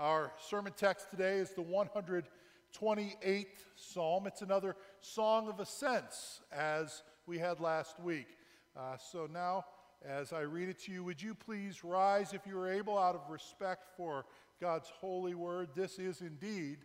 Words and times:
Our 0.00 0.32
sermon 0.48 0.72
text 0.74 1.10
today 1.10 1.36
is 1.40 1.50
the 1.50 1.62
128th 1.62 3.46
Psalm. 3.76 4.26
It's 4.26 4.40
another 4.40 4.74
song 5.00 5.46
of 5.50 5.60
ascents 5.60 6.40
as 6.50 7.02
we 7.26 7.38
had 7.38 7.60
last 7.60 8.00
week. 8.00 8.28
Uh, 8.74 8.96
so 8.96 9.28
now, 9.30 9.66
as 10.02 10.32
I 10.32 10.40
read 10.40 10.70
it 10.70 10.78
to 10.84 10.92
you, 10.92 11.04
would 11.04 11.20
you 11.20 11.34
please 11.34 11.84
rise 11.84 12.32
if 12.32 12.46
you 12.46 12.58
are 12.58 12.72
able 12.72 12.96
out 12.96 13.14
of 13.14 13.28
respect 13.28 13.88
for 13.94 14.24
God's 14.58 14.88
holy 14.88 15.34
word? 15.34 15.68
This 15.74 15.98
is 15.98 16.22
indeed 16.22 16.78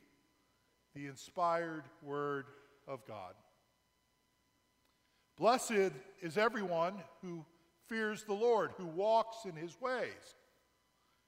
the 0.93 1.07
inspired 1.07 1.85
word 2.03 2.47
of 2.85 3.07
God. 3.07 3.35
Blessed 5.37 5.93
is 6.21 6.37
everyone 6.37 6.95
who 7.21 7.45
fears 7.87 8.25
the 8.25 8.33
Lord, 8.33 8.71
who 8.77 8.87
walks 8.87 9.45
in 9.45 9.55
his 9.55 9.79
ways. 9.79 10.35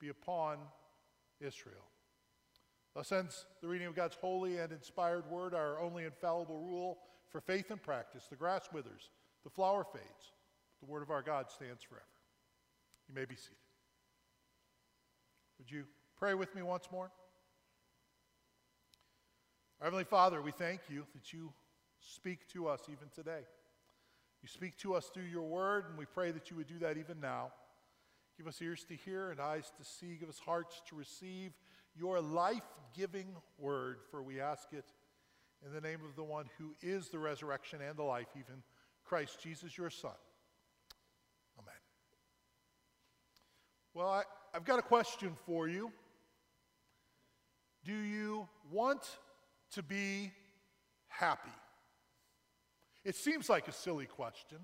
be 0.00 0.08
upon 0.08 0.58
Israel. 1.40 1.84
Ends 3.12 3.44
the 3.60 3.68
reading 3.68 3.86
of 3.86 3.94
God's 3.94 4.16
holy 4.16 4.58
and 4.58 4.72
inspired 4.72 5.30
word, 5.30 5.52
our 5.52 5.78
only 5.78 6.04
infallible 6.04 6.60
rule 6.60 6.98
for 7.30 7.42
faith 7.42 7.70
and 7.70 7.82
practice. 7.82 8.26
The 8.30 8.36
grass 8.36 8.68
withers, 8.72 9.10
the 9.44 9.50
flower 9.50 9.84
fades, 9.84 10.32
the 10.80 10.86
word 10.86 11.02
of 11.02 11.10
our 11.10 11.20
God 11.20 11.50
stands 11.50 11.82
forever. 11.82 12.06
You 13.08 13.14
may 13.14 13.26
be 13.26 13.36
seated. 13.36 13.56
Would 15.58 15.70
you 15.70 15.84
pray 16.18 16.32
with 16.34 16.54
me 16.54 16.62
once 16.62 16.88
more? 16.90 17.10
Heavenly 19.82 20.04
Father, 20.04 20.40
we 20.40 20.52
thank 20.52 20.80
you 20.88 21.04
that 21.14 21.34
you 21.34 21.52
speak 22.00 22.48
to 22.54 22.66
us 22.66 22.80
even 22.88 23.08
today. 23.14 23.44
You 24.42 24.48
speak 24.48 24.78
to 24.78 24.94
us 24.94 25.10
through 25.12 25.24
your 25.24 25.42
word, 25.42 25.84
and 25.88 25.98
we 25.98 26.06
pray 26.06 26.30
that 26.30 26.50
you 26.50 26.56
would 26.56 26.66
do 26.66 26.78
that 26.78 26.96
even 26.96 27.20
now. 27.20 27.52
Give 28.36 28.46
us 28.46 28.60
ears 28.60 28.84
to 28.84 28.94
hear 28.94 29.30
and 29.30 29.40
eyes 29.40 29.72
to 29.78 29.84
see. 29.84 30.16
Give 30.18 30.28
us 30.28 30.38
hearts 30.38 30.82
to 30.88 30.96
receive 30.96 31.52
your 31.98 32.20
life 32.20 32.62
giving 32.94 33.28
word, 33.58 33.98
for 34.10 34.22
we 34.22 34.40
ask 34.40 34.72
it 34.72 34.84
in 35.64 35.72
the 35.72 35.80
name 35.80 36.00
of 36.08 36.16
the 36.16 36.24
one 36.24 36.46
who 36.58 36.74
is 36.82 37.08
the 37.08 37.18
resurrection 37.18 37.80
and 37.80 37.96
the 37.96 38.02
life, 38.02 38.28
even 38.34 38.62
Christ 39.04 39.40
Jesus, 39.42 39.76
your 39.78 39.90
Son. 39.90 40.10
Amen. 41.58 41.74
Well, 43.94 44.08
I, 44.08 44.22
have 44.52 44.64
got 44.64 44.78
a 44.78 44.82
question 44.82 45.32
for 45.46 45.68
you. 45.68 45.90
Do 47.84 47.94
you 47.94 48.48
want 48.70 49.08
to 49.72 49.82
be 49.82 50.32
happy? 51.08 51.50
It 53.04 53.14
seems 53.14 53.48
like 53.48 53.68
a 53.68 53.72
silly 53.72 54.06
question, 54.06 54.58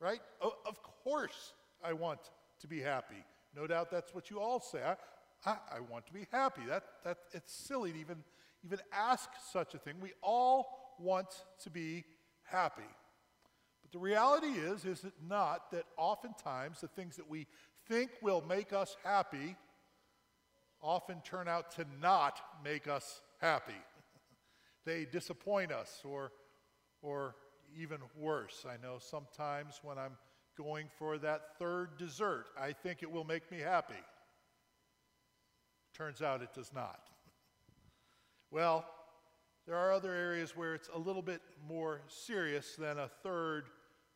right? 0.00 0.20
of 0.40 0.80
course, 1.02 1.52
I 1.82 1.92
want 1.92 2.20
to 2.60 2.68
be 2.68 2.80
happy. 2.80 3.24
No 3.56 3.66
doubt 3.66 3.90
that's 3.90 4.14
what 4.14 4.30
you 4.30 4.40
all 4.40 4.60
say. 4.60 4.82
I, 4.82 4.96
I, 5.48 5.56
I, 5.76 5.80
want 5.80 6.06
to 6.06 6.12
be 6.12 6.26
happy. 6.30 6.62
That, 6.68 6.84
that, 7.04 7.18
it's 7.32 7.52
silly 7.52 7.92
to 7.92 7.98
even, 7.98 8.18
even 8.64 8.78
ask 8.92 9.30
such 9.52 9.74
a 9.74 9.78
thing. 9.78 9.94
We 10.00 10.12
all 10.22 10.94
want 10.98 11.28
to 11.62 11.70
be 11.70 12.04
happy. 12.42 12.82
But 13.82 13.92
the 13.92 13.98
reality 13.98 14.48
is, 14.48 14.84
is 14.84 15.04
it 15.04 15.14
not 15.26 15.70
that 15.72 15.84
oftentimes 15.96 16.80
the 16.80 16.88
things 16.88 17.16
that 17.16 17.28
we 17.28 17.46
think 17.88 18.10
will 18.20 18.44
make 18.46 18.72
us 18.72 18.96
happy 19.04 19.56
often 20.82 21.20
turn 21.22 21.48
out 21.48 21.70
to 21.72 21.84
not 22.00 22.40
make 22.62 22.88
us 22.88 23.20
happy? 23.40 23.72
they 24.84 25.04
disappoint 25.04 25.72
us 25.72 26.00
or, 26.04 26.32
or 27.02 27.36
even 27.76 27.98
worse. 28.16 28.66
I 28.68 28.76
know 28.84 28.98
sometimes 28.98 29.80
when 29.82 29.98
I'm 29.98 30.16
going 30.58 30.88
for 30.98 31.16
that 31.18 31.56
third 31.58 31.96
dessert. 31.96 32.46
I 32.60 32.72
think 32.72 33.02
it 33.02 33.10
will 33.10 33.24
make 33.24 33.50
me 33.50 33.60
happy. 33.60 33.94
Turns 35.96 36.20
out 36.20 36.42
it 36.42 36.52
does 36.52 36.72
not. 36.74 37.00
well, 38.50 38.84
there 39.66 39.76
are 39.76 39.92
other 39.92 40.14
areas 40.14 40.56
where 40.56 40.74
it's 40.74 40.88
a 40.94 40.98
little 40.98 41.20
bit 41.20 41.42
more 41.68 42.00
serious 42.08 42.74
than 42.76 42.98
a 42.98 43.08
third 43.22 43.66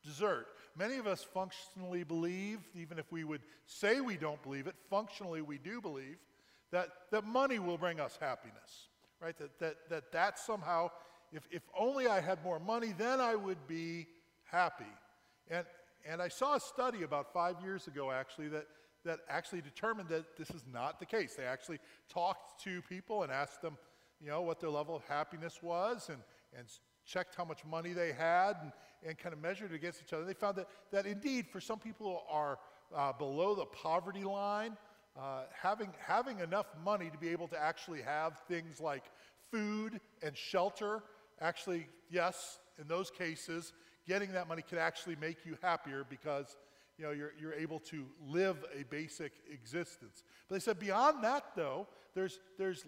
dessert. 0.02 0.46
Many 0.76 0.96
of 0.96 1.06
us 1.06 1.22
functionally 1.22 2.04
believe, 2.04 2.60
even 2.74 2.98
if 2.98 3.12
we 3.12 3.24
would 3.24 3.42
say 3.66 4.00
we 4.00 4.16
don't 4.16 4.42
believe 4.42 4.66
it, 4.66 4.74
functionally 4.88 5.42
we 5.42 5.58
do 5.58 5.80
believe, 5.80 6.16
that, 6.70 6.88
that 7.10 7.26
money 7.26 7.58
will 7.58 7.76
bring 7.76 8.00
us 8.00 8.18
happiness, 8.18 8.88
right? 9.20 9.36
That, 9.38 9.58
that, 9.58 9.76
that, 9.90 10.12
that 10.12 10.38
somehow, 10.38 10.90
if, 11.32 11.46
if 11.50 11.62
only 11.78 12.06
I 12.06 12.20
had 12.20 12.42
more 12.42 12.58
money, 12.58 12.94
then 12.96 13.20
I 13.20 13.34
would 13.34 13.66
be 13.66 14.06
happy. 14.44 14.84
And, 15.50 15.66
and 16.08 16.20
I 16.20 16.28
saw 16.28 16.56
a 16.56 16.60
study 16.60 17.02
about 17.02 17.32
five 17.32 17.56
years 17.62 17.86
ago, 17.86 18.10
actually, 18.10 18.48
that, 18.48 18.66
that 19.04 19.20
actually 19.28 19.60
determined 19.60 20.08
that 20.08 20.36
this 20.36 20.50
is 20.50 20.64
not 20.72 20.98
the 20.98 21.06
case. 21.06 21.34
They 21.34 21.44
actually 21.44 21.78
talked 22.08 22.62
to 22.64 22.82
people 22.82 23.22
and 23.22 23.32
asked 23.32 23.62
them, 23.62 23.76
you 24.20 24.28
know, 24.28 24.42
what 24.42 24.60
their 24.60 24.70
level 24.70 24.94
of 24.94 25.04
happiness 25.04 25.60
was 25.62 26.08
and, 26.08 26.18
and 26.56 26.66
checked 27.04 27.34
how 27.34 27.44
much 27.44 27.64
money 27.64 27.92
they 27.92 28.12
had 28.12 28.54
and, 28.62 28.72
and 29.06 29.18
kind 29.18 29.32
of 29.32 29.40
measured 29.40 29.72
it 29.72 29.74
against 29.74 30.00
each 30.02 30.12
other. 30.12 30.24
They 30.24 30.34
found 30.34 30.56
that, 30.56 30.68
that 30.92 31.06
indeed, 31.06 31.46
for 31.50 31.60
some 31.60 31.78
people 31.78 32.06
who 32.06 32.34
are 32.34 32.58
uh, 32.94 33.12
below 33.12 33.54
the 33.54 33.66
poverty 33.66 34.24
line, 34.24 34.76
uh, 35.18 35.42
having, 35.52 35.92
having 36.04 36.38
enough 36.40 36.66
money 36.84 37.10
to 37.10 37.18
be 37.18 37.28
able 37.28 37.48
to 37.48 37.60
actually 37.60 38.02
have 38.02 38.38
things 38.48 38.80
like 38.80 39.04
food 39.50 40.00
and 40.22 40.36
shelter, 40.36 41.02
actually, 41.40 41.86
yes, 42.10 42.58
in 42.80 42.86
those 42.88 43.10
cases, 43.10 43.72
getting 44.06 44.32
that 44.32 44.48
money 44.48 44.62
can 44.68 44.78
actually 44.78 45.16
make 45.16 45.44
you 45.44 45.56
happier 45.62 46.04
because 46.08 46.56
you 46.98 47.04
know, 47.04 47.10
you're, 47.10 47.32
you're 47.40 47.54
able 47.54 47.78
to 47.80 48.06
live 48.26 48.64
a 48.78 48.84
basic 48.84 49.32
existence. 49.50 50.22
But 50.48 50.56
they 50.56 50.60
said 50.60 50.78
beyond 50.78 51.24
that, 51.24 51.44
though, 51.56 51.88
there's, 52.14 52.38
there's 52.58 52.84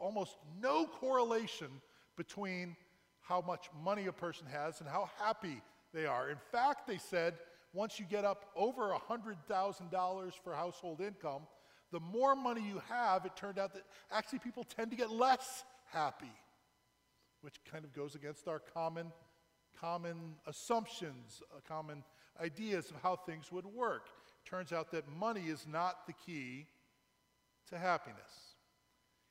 almost 0.00 0.36
no 0.60 0.86
correlation 0.86 1.68
between 2.16 2.76
how 3.22 3.40
much 3.40 3.68
money 3.82 4.06
a 4.06 4.12
person 4.12 4.46
has 4.52 4.80
and 4.80 4.88
how 4.88 5.10
happy 5.18 5.60
they 5.92 6.06
are. 6.06 6.30
In 6.30 6.38
fact, 6.52 6.86
they 6.86 6.98
said 6.98 7.34
once 7.72 7.98
you 7.98 8.06
get 8.08 8.24
up 8.24 8.46
over 8.54 8.94
$100,000 9.10 10.32
for 10.44 10.54
household 10.54 11.00
income, 11.00 11.42
the 11.92 12.00
more 12.00 12.36
money 12.36 12.62
you 12.62 12.80
have, 12.88 13.24
it 13.24 13.36
turned 13.36 13.58
out 13.58 13.72
that 13.74 13.82
actually 14.12 14.38
people 14.38 14.64
tend 14.64 14.90
to 14.90 14.96
get 14.96 15.10
less 15.10 15.64
happy, 15.92 16.32
which 17.40 17.56
kind 17.70 17.84
of 17.84 17.92
goes 17.92 18.14
against 18.14 18.48
our 18.48 18.60
common 18.74 19.12
common 19.80 20.34
assumptions, 20.46 21.42
uh, 21.54 21.60
common 21.66 22.02
ideas 22.40 22.90
of 22.90 22.96
how 23.02 23.16
things 23.16 23.50
would 23.52 23.66
work. 23.66 24.08
Turns 24.44 24.72
out 24.72 24.90
that 24.92 25.08
money 25.08 25.42
is 25.42 25.66
not 25.66 26.06
the 26.06 26.12
key 26.12 26.66
to 27.70 27.78
happiness. 27.78 28.54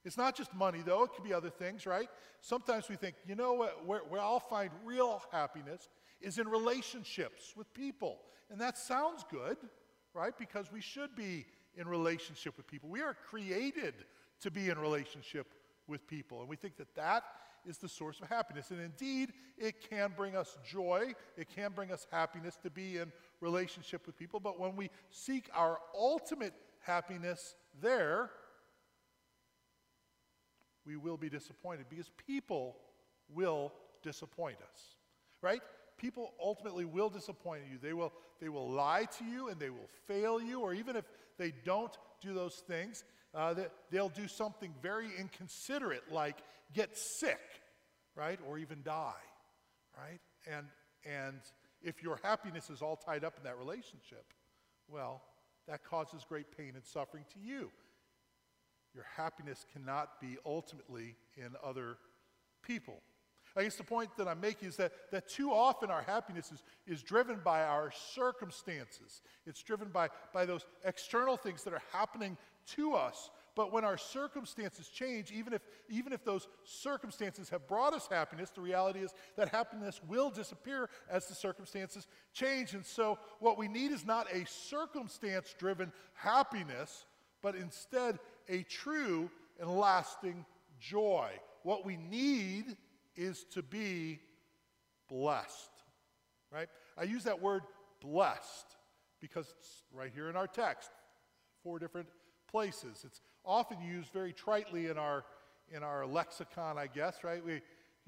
It's 0.04 0.18
not 0.18 0.36
just 0.36 0.54
money, 0.54 0.84
though, 0.86 1.04
it 1.04 1.14
could 1.14 1.24
be 1.24 1.34
other 1.34 1.50
things, 1.50 1.86
right? 1.88 2.08
Sometimes 2.42 2.90
we 2.90 2.96
think, 2.96 3.16
you 3.28 3.36
know 3.36 3.54
what, 3.54 3.86
where, 3.86 4.02
where 4.08 4.22
I'll 4.22 4.40
find 4.40 4.70
real 4.84 5.22
happiness 5.32 5.90
is 6.22 6.38
in 6.38 6.48
relationships 6.48 7.54
with 7.56 7.74
people. 7.74 8.20
And 8.52 8.62
that 8.62 8.78
sounds 8.78 9.26
good, 9.32 9.58
right? 10.14 10.38
Because 10.38 10.72
we 10.72 10.80
should 10.80 11.16
be 11.16 11.46
in 11.76 11.88
relationship 11.88 12.56
with 12.56 12.68
people. 12.68 12.88
We 12.88 13.02
are 13.02 13.16
created 13.30 13.96
to 14.42 14.52
be 14.52 14.70
in 14.70 14.78
relationship 14.78 15.48
with 15.88 16.08
people. 16.08 16.40
And 16.40 16.50
we 16.50 16.56
think 16.56 16.78
that 16.78 16.94
that 16.96 17.24
is 17.66 17.78
the 17.78 17.90
source 17.90 18.20
of 18.20 18.28
happiness. 18.28 18.72
And 18.72 18.80
indeed, 18.80 19.34
it 19.58 19.90
can 19.90 20.14
bring 20.16 20.36
us 20.36 20.58
joy, 20.68 21.14
it 21.38 21.48
can 21.54 21.72
bring 21.72 21.92
us 21.92 22.08
happiness 22.12 22.58
to 22.64 22.70
be 22.70 22.98
in 22.98 23.12
relationship 23.42 24.06
with 24.06 24.18
people. 24.18 24.40
But 24.40 24.60
when 24.60 24.76
we 24.76 24.90
seek 25.10 25.50
our 25.54 25.80
ultimate 25.98 26.54
happiness 26.82 27.56
there, 27.82 28.30
we 30.86 30.98
will 30.98 31.18
be 31.18 31.30
disappointed 31.30 31.88
because 31.90 32.12
people 32.28 32.78
will 33.34 33.74
disappoint 34.04 34.58
us, 34.58 34.82
right? 35.42 35.62
People 35.98 36.34
ultimately 36.42 36.86
will 36.86 37.10
disappoint 37.10 37.64
you. 37.72 37.80
They 37.82 37.94
will, 37.94 38.14
they 38.40 38.50
will 38.50 38.70
lie 38.70 39.08
to 39.18 39.26
you 39.26 39.48
and 39.48 39.60
they 39.60 39.72
will 39.72 39.90
fail 40.06 40.40
you, 40.40 40.60
or 40.60 40.74
even 40.74 40.96
if 40.96 41.06
they 41.38 41.54
don't 41.64 41.98
do 42.22 42.34
those 42.34 42.64
things, 42.68 43.04
uh, 43.36 43.54
they'll 43.92 44.10
do 44.10 44.28
something 44.28 44.74
very 44.82 45.10
inconsiderate 45.20 46.12
like 46.12 46.38
get 46.74 46.98
sick, 46.98 47.40
right? 48.16 48.40
Or 48.48 48.58
even 48.58 48.82
die, 48.84 49.12
right? 49.98 50.20
And, 50.48 50.68
and 51.06 51.42
if 51.82 52.02
your 52.02 52.20
happiness 52.24 52.70
is 52.70 52.82
all 52.82 52.96
tied 52.96 53.24
up 53.24 53.38
in 53.38 53.44
that 53.44 53.58
relationship, 53.58 54.26
well, 54.88 55.22
that 55.68 55.84
causes 55.84 56.24
great 56.28 56.56
pain 56.56 56.74
and 56.76 56.86
suffering 56.86 57.26
to 57.34 57.40
you. 57.40 57.72
your 58.94 59.06
happiness 59.18 59.66
cannot 59.74 60.22
be 60.22 60.38
ultimately 60.46 61.16
in 61.36 61.50
other 61.64 61.98
people. 62.64 63.02
I 63.58 63.64
guess 63.64 63.76
the 63.76 63.84
point 63.84 64.10
that 64.18 64.28
I'm 64.28 64.42
making 64.42 64.68
is 64.68 64.76
that, 64.78 64.92
that 65.12 65.30
too 65.30 65.52
often 65.52 65.90
our 65.90 66.02
happiness 66.02 66.52
is, 66.52 66.64
is 66.88 67.02
driven 67.02 67.40
by 67.44 67.64
our 67.64 67.92
circumstances. 68.14 69.22
It's 69.46 69.64
driven 69.64 69.90
by, 69.90 70.10
by 70.34 70.46
those 70.46 70.66
external 70.84 71.38
things 71.38 71.64
that 71.64 71.74
are 71.74 71.82
happening 71.94 72.38
to 72.76 72.94
us. 72.94 73.30
But 73.56 73.72
when 73.72 73.86
our 73.86 73.98
circumstances 73.98 74.90
change, 74.90 75.32
even 75.32 75.54
if, 75.54 75.62
even 75.90 76.12
if 76.12 76.26
those 76.26 76.48
circumstances 76.66 77.50
have 77.50 77.68
brought 77.68 77.94
us 77.94 78.08
happiness, 78.12 78.50
the 78.50 78.60
reality 78.60 79.00
is 79.00 79.14
that 79.38 79.50
happiness 79.50 80.02
will 80.08 80.30
disappear 80.30 80.90
as 81.10 81.28
the 81.28 81.36
circumstances 81.36 82.06
change. 82.34 82.74
And 82.74 82.86
so, 82.86 83.18
what 83.40 83.58
we 83.58 83.70
need 83.70 83.92
is 83.92 84.06
not 84.06 84.28
a 84.32 84.46
circumstance 84.46 85.56
driven 85.58 85.94
happiness, 86.14 87.06
but 87.42 87.56
instead 87.56 88.20
a 88.50 88.64
true 88.64 89.30
and 89.60 89.70
lasting 89.70 90.46
joy. 90.80 91.30
What 91.64 91.86
we 91.86 91.96
need 91.96 92.76
is 93.16 93.46
to 93.52 93.64
be 93.64 94.20
blessed, 95.08 95.72
right? 96.52 96.68
I 96.98 97.04
use 97.04 97.24
that 97.24 97.42
word 97.42 97.64
blessed 98.02 98.76
because 99.22 99.48
it's 99.58 99.84
right 99.94 100.12
here 100.14 100.30
in 100.30 100.36
our 100.36 100.48
text, 100.48 100.90
four 101.64 101.80
different 101.80 102.10
places. 102.56 103.04
It's 103.04 103.20
often 103.44 103.82
used 103.82 104.14
very 104.14 104.32
tritely 104.32 104.90
in 104.90 104.98
our 104.98 105.26
in 105.76 105.84
our 105.84 106.06
lexicon, 106.06 106.78
I 106.78 106.88
guess, 106.88 107.22
right? 107.22 107.44
We, 107.44 107.54
you 107.56 107.62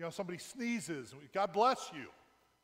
know, 0.05 0.09
somebody 0.09 0.37
sneezes, 0.37 1.13
we, 1.13 1.27
God 1.33 1.51
bless 1.51 1.91
you, 1.93 2.05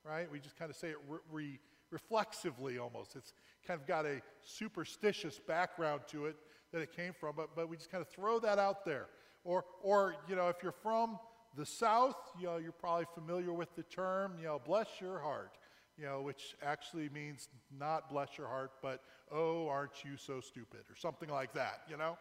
right? 0.05 0.31
We 0.31 0.39
just 0.39 0.55
kind 0.55 0.71
of 0.71 0.77
say 0.77 0.91
it 0.91 0.97
re- 1.09 1.19
re- 1.29 1.59
reflexively 1.91 2.77
almost. 2.77 3.17
It's 3.17 3.33
kind 3.67 3.81
of 3.81 3.85
got 3.85 4.05
a 4.05 4.21
superstitious 4.45 5.39
background 5.45 6.03
to 6.11 6.27
it 6.27 6.37
that 6.71 6.81
it 6.81 6.95
came 6.95 7.11
from, 7.11 7.35
but, 7.35 7.53
but 7.53 7.67
we 7.67 7.75
just 7.75 7.91
kind 7.91 8.01
of 8.01 8.07
throw 8.07 8.39
that 8.39 8.59
out 8.59 8.85
there. 8.85 9.07
Or, 9.43 9.65
or, 9.81 10.15
you 10.29 10.37
know, 10.37 10.47
if 10.47 10.63
you're 10.63 10.71
from 10.71 11.19
the 11.57 11.65
South, 11.65 12.15
you 12.39 12.45
know, 12.45 12.57
you're 12.57 12.71
probably 12.71 13.07
familiar 13.13 13.51
with 13.51 13.75
the 13.75 13.83
term, 13.83 14.35
you 14.39 14.45
know, 14.45 14.61
bless 14.63 14.87
your 15.01 15.19
heart, 15.19 15.57
you 15.97 16.05
know, 16.05 16.21
which 16.21 16.55
actually 16.63 17.09
means 17.09 17.49
not 17.77 18.09
bless 18.09 18.37
your 18.37 18.47
heart, 18.47 18.71
but, 18.81 19.01
oh, 19.31 19.67
aren't 19.67 20.03
you 20.03 20.17
so 20.17 20.39
stupid, 20.39 20.81
or 20.89 20.95
something 20.95 21.29
like 21.29 21.53
that, 21.53 21.81
you 21.89 21.97
know? 21.97 22.17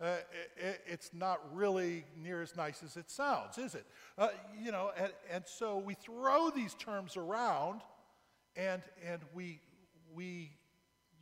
Uh, 0.00 0.16
it, 0.56 0.80
it's 0.86 1.10
not 1.12 1.40
really 1.54 2.04
near 2.16 2.40
as 2.40 2.56
nice 2.56 2.82
as 2.82 2.96
it 2.96 3.10
sounds, 3.10 3.58
is 3.58 3.74
it? 3.74 3.84
Uh, 4.16 4.28
you 4.58 4.72
know, 4.72 4.90
and, 4.96 5.12
and 5.30 5.44
so 5.46 5.76
we 5.76 5.92
throw 5.92 6.48
these 6.48 6.72
terms 6.74 7.18
around 7.18 7.82
and, 8.56 8.80
and 9.06 9.20
we, 9.34 9.60
we 10.14 10.52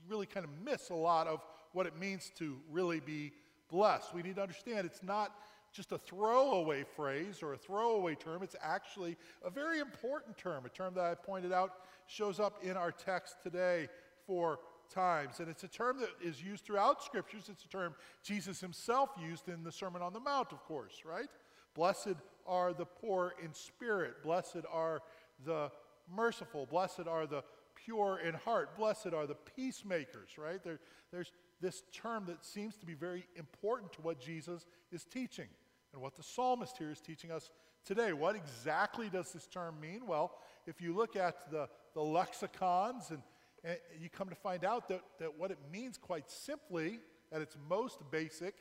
really 0.08 0.26
kind 0.26 0.44
of 0.46 0.50
miss 0.64 0.91
a 0.91 0.94
lot 0.94 1.26
of 1.26 1.41
what 1.73 1.87
it 1.87 1.99
means 1.99 2.31
to 2.38 2.56
really 2.70 3.00
be 3.00 3.32
blessed. 3.69 4.14
We 4.14 4.23
need 4.23 4.37
to 4.37 4.43
understand 4.43 4.87
it's 4.87 5.02
not 5.02 5.32
just 5.79 5.93
a 5.93 5.99
throwaway 5.99 6.85
phrase 6.97 7.41
or 7.41 7.53
a 7.53 7.57
throwaway 7.57 8.17
term. 8.17 8.43
It's 8.43 8.57
actually 8.61 9.17
a 9.45 9.49
very 9.49 9.79
important 9.79 10.37
term, 10.37 10.67
a 10.67 10.69
term 10.69 10.93
that 10.95 11.05
I 11.05 11.15
pointed 11.15 11.53
out 11.53 11.71
shows 12.09 12.41
up 12.41 12.65
in 12.65 12.77
our 12.77 12.91
text 12.91 13.37
today 13.45 13.89
four 14.27 14.59
times. 14.93 15.39
And 15.39 15.49
it's 15.49 15.63
a 15.63 15.69
term 15.69 16.01
that 16.01 16.11
is 16.21 16.43
used 16.43 16.65
throughout 16.65 17.05
scriptures. 17.05 17.45
It's 17.49 17.65
a 17.65 17.69
term 17.69 17.95
Jesus 18.25 18.61
himself 18.61 19.11
used 19.23 19.49
in 19.49 19.63
the 19.63 19.71
Sermon 19.71 20.03
on 20.03 20.13
the 20.13 20.19
Mount, 20.19 20.51
of 20.51 20.65
course, 20.65 21.03
right? 21.05 21.29
Blessed 21.77 22.17
are 22.45 22.73
the 22.73 22.87
poor 22.87 23.35
in 23.41 23.55
spirit. 23.55 24.21
Blessed 24.25 24.67
are 24.73 25.01
the 25.47 25.71
merciful. 26.13 26.67
Blessed 26.67 27.07
are 27.07 27.29
the 27.29 27.45
pure 27.77 28.19
in 28.27 28.35
heart. 28.35 28.77
Blessed 28.77 29.15
are 29.15 29.29
the 29.29 29.37
peacemakers, 29.55 30.31
right? 30.39 30.61
There, 30.65 30.81
there's 31.13 31.31
this 31.61 31.85
term 31.93 32.25
that 32.27 32.45
seems 32.45 32.77
to 32.79 32.87
be 32.87 32.95
very 32.95 33.27
important 33.37 33.93
to 33.93 34.01
what 34.03 34.19
Jesus 34.19 34.67
is 34.91 35.05
teaching 35.05 35.47
and 35.93 36.02
what 36.02 36.17
the 36.17 36.23
psalmist 36.23 36.76
here 36.79 36.90
is 36.90 37.00
teaching 37.00 37.31
us 37.31 37.50
today. 37.85 38.12
What 38.12 38.37
exactly 38.37 39.08
does 39.08 39.32
this 39.32 39.46
term 39.46 39.81
mean? 39.81 40.06
Well, 40.06 40.32
if 40.67 40.81
you 40.81 40.94
look 40.94 41.17
at 41.17 41.50
the, 41.50 41.69
the 41.94 42.02
lexicons 42.02 43.11
and, 43.11 43.23
and 43.64 43.79
you 44.00 44.08
come 44.11 44.29
to 44.29 44.35
find 44.35 44.64
out 44.64 44.88
that, 44.88 45.02
that 45.19 45.38
what 45.38 45.50
it 45.50 45.58
means 45.73 45.96
quite 45.96 46.31
simply, 46.31 47.00
at 47.32 47.40
its 47.40 47.56
most 47.69 47.99
basic, 48.11 48.55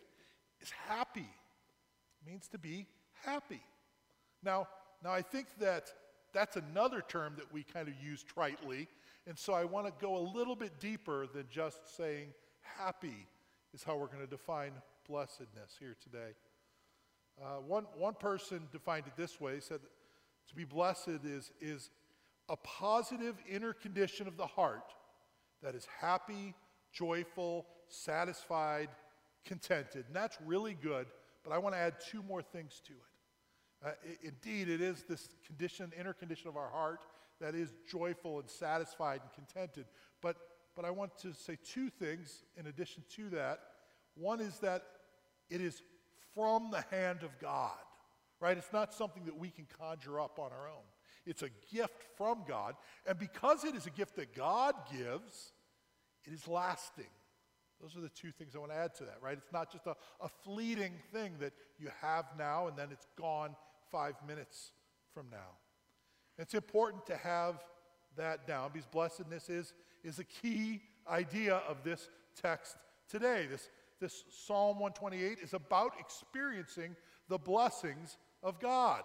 is 0.61 0.71
happy. 0.87 1.21
It 1.21 2.29
means 2.29 2.47
to 2.49 2.57
be 2.57 2.87
happy. 3.25 3.61
Now, 4.43 4.67
now 5.03 5.11
I 5.11 5.21
think 5.21 5.47
that 5.59 5.91
that's 6.33 6.55
another 6.55 7.03
term 7.07 7.33
that 7.37 7.51
we 7.51 7.63
kind 7.63 7.87
of 7.87 7.93
use 8.01 8.23
tritely, 8.23 8.87
and 9.25 9.37
so 9.37 9.53
I 9.53 9.65
want 9.65 9.87
to 9.87 9.93
go 9.99 10.17
a 10.17 10.25
little 10.35 10.55
bit 10.55 10.79
deeper 10.79 11.27
than 11.27 11.45
just 11.49 11.95
saying 11.97 12.27
happy 12.61 13.27
is 13.73 13.83
how 13.83 13.97
we're 13.97 14.07
going 14.07 14.19
to 14.19 14.27
define 14.27 14.71
blessedness 15.07 15.75
here 15.79 15.95
today. 16.01 16.33
Uh, 17.41 17.61
one, 17.65 17.85
one 17.95 18.13
person 18.13 18.67
defined 18.71 19.05
it 19.07 19.13
this 19.15 19.39
way 19.39 19.59
said 19.59 19.79
to 20.47 20.55
be 20.55 20.63
blessed 20.63 21.19
is, 21.23 21.51
is 21.61 21.89
a 22.49 22.57
positive 22.57 23.35
inner 23.49 23.73
condition 23.73 24.27
of 24.27 24.37
the 24.37 24.45
heart 24.45 24.93
that 25.61 25.75
is 25.75 25.87
happy, 25.99 26.53
joyful, 26.91 27.65
satisfied, 27.89 28.89
contented. 29.45 30.05
And 30.07 30.15
that's 30.15 30.37
really 30.45 30.75
good, 30.81 31.07
but 31.43 31.53
I 31.53 31.57
want 31.57 31.75
to 31.75 31.79
add 31.79 31.95
two 32.11 32.23
more 32.23 32.41
things 32.41 32.81
to 32.87 32.93
it. 32.93 33.85
Uh, 33.85 33.91
it. 34.03 34.33
Indeed, 34.33 34.69
it 34.69 34.81
is 34.81 35.03
this 35.07 35.29
condition, 35.45 35.91
inner 35.99 36.13
condition 36.13 36.47
of 36.47 36.57
our 36.57 36.69
heart 36.69 37.01
that 37.39 37.53
is 37.53 37.73
joyful 37.89 38.39
and 38.39 38.49
satisfied 38.49 39.21
and 39.21 39.31
contented. 39.33 39.85
But 40.21 40.37
but 40.77 40.85
I 40.85 40.91
want 40.91 41.17
to 41.23 41.33
say 41.33 41.57
two 41.65 41.89
things 41.89 42.43
in 42.55 42.67
addition 42.67 43.03
to 43.15 43.29
that. 43.31 43.61
One 44.15 44.39
is 44.39 44.59
that 44.59 44.83
it 45.49 45.59
is 45.59 45.81
from 46.37 46.69
the 46.69 46.85
hand 46.95 47.23
of 47.23 47.31
God, 47.39 47.71
right? 48.39 48.55
It's 48.55 48.71
not 48.71 48.93
something 48.93 49.25
that 49.25 49.37
we 49.37 49.49
can 49.49 49.65
conjure 49.79 50.19
up 50.19 50.37
on 50.37 50.51
our 50.51 50.67
own. 50.67 50.85
It's 51.25 51.41
a 51.41 51.49
gift 51.73 52.05
from 52.15 52.43
God. 52.47 52.75
And 53.07 53.17
because 53.17 53.63
it 53.63 53.75
is 53.75 53.87
a 53.87 53.89
gift 53.89 54.15
that 54.17 54.35
God 54.35 54.75
gives, 54.91 55.53
it 56.25 56.33
is 56.33 56.47
lasting. 56.47 57.09
Those 57.81 57.97
are 57.97 58.01
the 58.01 58.09
two 58.09 58.31
things 58.31 58.55
I 58.55 58.59
want 58.59 58.71
to 58.71 58.77
add 58.77 58.93
to 58.95 59.03
that, 59.05 59.17
right? 59.21 59.37
It's 59.37 59.51
not 59.51 59.71
just 59.71 59.87
a, 59.87 59.95
a 60.21 60.29
fleeting 60.43 60.93
thing 61.11 61.33
that 61.39 61.53
you 61.79 61.89
have 62.01 62.25
now 62.37 62.67
and 62.67 62.77
then 62.77 62.89
it's 62.91 63.07
gone 63.19 63.55
five 63.91 64.13
minutes 64.27 64.71
from 65.13 65.25
now. 65.31 65.57
It's 66.37 66.53
important 66.53 67.05
to 67.07 67.17
have 67.17 67.63
that 68.15 68.47
down 68.47 68.69
because 68.73 68.87
blessedness 68.87 69.49
is 69.49 69.73
is 70.03 70.19
a 70.19 70.23
key 70.23 70.81
idea 71.09 71.61
of 71.67 71.83
this 71.83 72.09
text 72.39 72.77
today. 73.09 73.47
This, 73.49 73.69
this 73.99 74.23
Psalm 74.29 74.79
128 74.79 75.39
is 75.41 75.53
about 75.53 75.93
experiencing 75.99 76.95
the 77.29 77.37
blessings 77.37 78.17
of 78.43 78.59
God. 78.59 79.03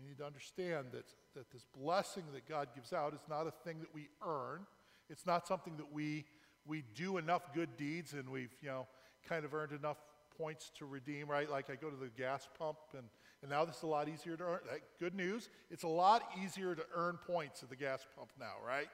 We 0.00 0.08
need 0.08 0.18
to 0.18 0.26
understand 0.26 0.86
that, 0.92 1.06
that 1.34 1.50
this 1.52 1.64
blessing 1.76 2.24
that 2.34 2.48
God 2.48 2.68
gives 2.74 2.92
out 2.92 3.14
is 3.14 3.22
not 3.28 3.46
a 3.46 3.52
thing 3.64 3.80
that 3.80 3.94
we 3.94 4.08
earn. 4.26 4.66
It's 5.08 5.26
not 5.26 5.46
something 5.46 5.76
that 5.76 5.92
we, 5.92 6.24
we 6.66 6.82
do 6.94 7.18
enough 7.18 7.52
good 7.54 7.76
deeds 7.76 8.12
and 8.12 8.28
we've, 8.28 8.54
you 8.60 8.68
know, 8.68 8.86
kind 9.28 9.44
of 9.44 9.54
earned 9.54 9.72
enough 9.72 9.98
points 10.36 10.70
to 10.78 10.86
redeem, 10.86 11.28
right? 11.28 11.48
Like 11.48 11.70
I 11.70 11.76
go 11.76 11.90
to 11.90 11.96
the 11.96 12.10
gas 12.16 12.48
pump 12.58 12.78
and 12.96 13.04
and 13.42 13.50
now 13.50 13.64
this 13.64 13.78
is 13.78 13.82
a 13.82 13.88
lot 13.88 14.08
easier 14.08 14.36
to 14.36 14.44
earn. 14.44 14.60
Good 15.00 15.14
news, 15.14 15.50
it's 15.70 15.82
a 15.82 15.88
lot 15.88 16.22
easier 16.42 16.74
to 16.74 16.82
earn 16.94 17.18
points 17.26 17.62
at 17.62 17.70
the 17.70 17.76
gas 17.76 18.06
pump 18.16 18.30
now, 18.38 18.54
right? 18.64 18.88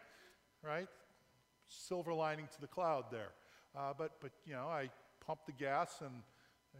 Right? 0.65 0.89
Silver 1.69 2.13
lining 2.13 2.47
to 2.53 2.61
the 2.61 2.67
cloud 2.67 3.05
there. 3.11 3.33
Uh, 3.77 3.93
but, 3.97 4.13
but, 4.21 4.33
you 4.45 4.55
know, 4.55 4.67
I 4.67 4.91
pump 5.25 5.41
the 5.47 5.53
gas 5.53 6.01
and, 6.01 6.23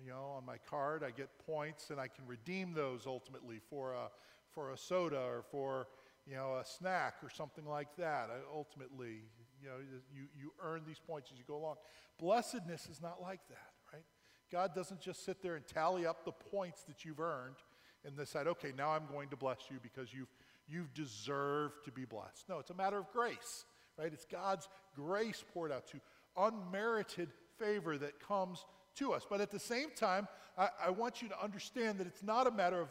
you 0.05 0.11
know, 0.11 0.35
on 0.37 0.45
my 0.45 0.57
card 0.69 1.05
I 1.05 1.11
get 1.11 1.29
points 1.47 1.91
and 1.91 2.01
I 2.01 2.09
can 2.09 2.27
redeem 2.27 2.73
those 2.73 3.07
ultimately 3.07 3.61
for 3.71 3.93
a, 3.93 4.09
for 4.51 4.73
a 4.73 4.77
soda 4.77 5.21
or 5.21 5.45
for, 5.51 5.89
you 6.27 6.35
know, 6.35 6.57
a 6.61 6.65
snack 6.65 7.15
or 7.23 7.31
something 7.31 7.67
like 7.67 7.95
that. 7.97 8.31
I, 8.31 8.39
ultimately, 8.55 9.23
you 9.63 9.69
know, 9.69 9.77
you, 10.15 10.25
you 10.39 10.53
earn 10.63 10.83
these 10.87 10.99
points 10.99 11.31
as 11.33 11.39
you 11.39 11.45
go 11.47 11.57
along. 11.57 11.77
Blessedness 12.19 12.89
is 12.91 13.01
not 13.01 13.21
like 13.21 13.41
that. 13.49 13.73
Right? 13.93 14.05
God 14.51 14.75
doesn't 14.75 15.01
just 15.01 15.25
sit 15.25 15.43
there 15.43 15.57
and 15.57 15.67
tally 15.67 16.07
up 16.07 16.25
the 16.25 16.33
points 16.33 16.83
that 16.85 17.05
you've 17.05 17.21
earned 17.21 17.57
and 18.05 18.17
decide, 18.17 18.47
okay, 18.47 18.73
now 18.77 18.91
I'm 18.91 19.07
going 19.13 19.29
to 19.31 19.37
bless 19.37 19.59
you 19.71 19.79
because 19.83 20.13
you've, 20.13 20.33
you've 20.69 20.93
deserved 20.95 21.85
to 21.85 21.93
be 21.93 22.05
blessed. 22.05 22.49
No, 22.49 22.59
it's 22.59 22.71
a 22.71 22.75
matter 22.75 22.99
of 22.99 23.11
grace, 23.13 23.65
right? 23.99 24.13
It's 24.13 24.25
God's 24.25 24.69
grace 24.95 25.45
poured 25.53 25.73
out 25.73 25.87
to 25.89 26.01
unmerited 26.37 27.29
favor 27.59 27.99
that 27.99 28.21
comes 28.21 28.65
to 28.97 29.13
us. 29.13 29.27
But 29.29 29.41
at 29.41 29.51
the 29.51 29.59
same 29.59 29.91
time, 29.97 30.29
I, 30.57 30.69
I 30.87 30.91
want 30.91 31.21
you 31.21 31.29
to 31.29 31.43
understand 31.43 31.99
that 31.99 32.07
it's 32.07 32.23
not 32.23 32.47
a 32.47 32.51
matter 32.51 32.81
of 32.81 32.89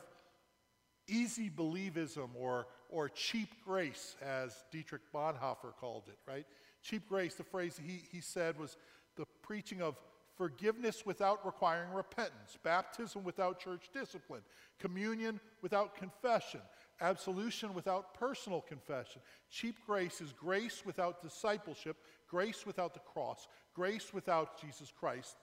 easy 1.08 1.50
believism 1.50 2.30
or, 2.36 2.68
or 2.90 3.10
cheap 3.10 3.50
grace, 3.66 4.16
as 4.22 4.54
Dietrich 4.72 5.02
Bonhoeffer 5.14 5.74
called 5.80 6.04
it, 6.08 6.18
right? 6.28 6.46
Cheap 6.84 7.08
grace, 7.08 7.36
the 7.36 7.44
phrase 7.44 7.80
he, 7.84 8.02
he 8.12 8.22
said 8.22 8.60
was 8.60 8.76
the 9.16 9.26
preaching 9.42 9.82
of 9.82 9.96
forgiveness 10.36 11.06
without 11.06 11.46
requiring 11.46 11.92
repentance, 11.94 12.58
baptism 12.64 13.24
without 13.24 13.60
church 13.60 13.90
discipline, 13.94 14.42
communion 14.80 15.40
without 15.62 15.96
confession, 15.96 16.62
absolution 17.02 17.74
without 17.74 18.14
personal 18.14 18.62
confession. 18.62 19.22
Cheap 19.50 19.78
grace 19.86 20.22
is 20.22 20.34
grace 20.34 20.84
without 20.86 21.22
discipleship, 21.22 21.98
grace 22.28 22.66
without 22.66 22.94
the 22.94 23.00
cross, 23.02 23.48
grace 23.74 24.14
without 24.14 24.60
Jesus 24.60 24.92
Christ 24.92 25.36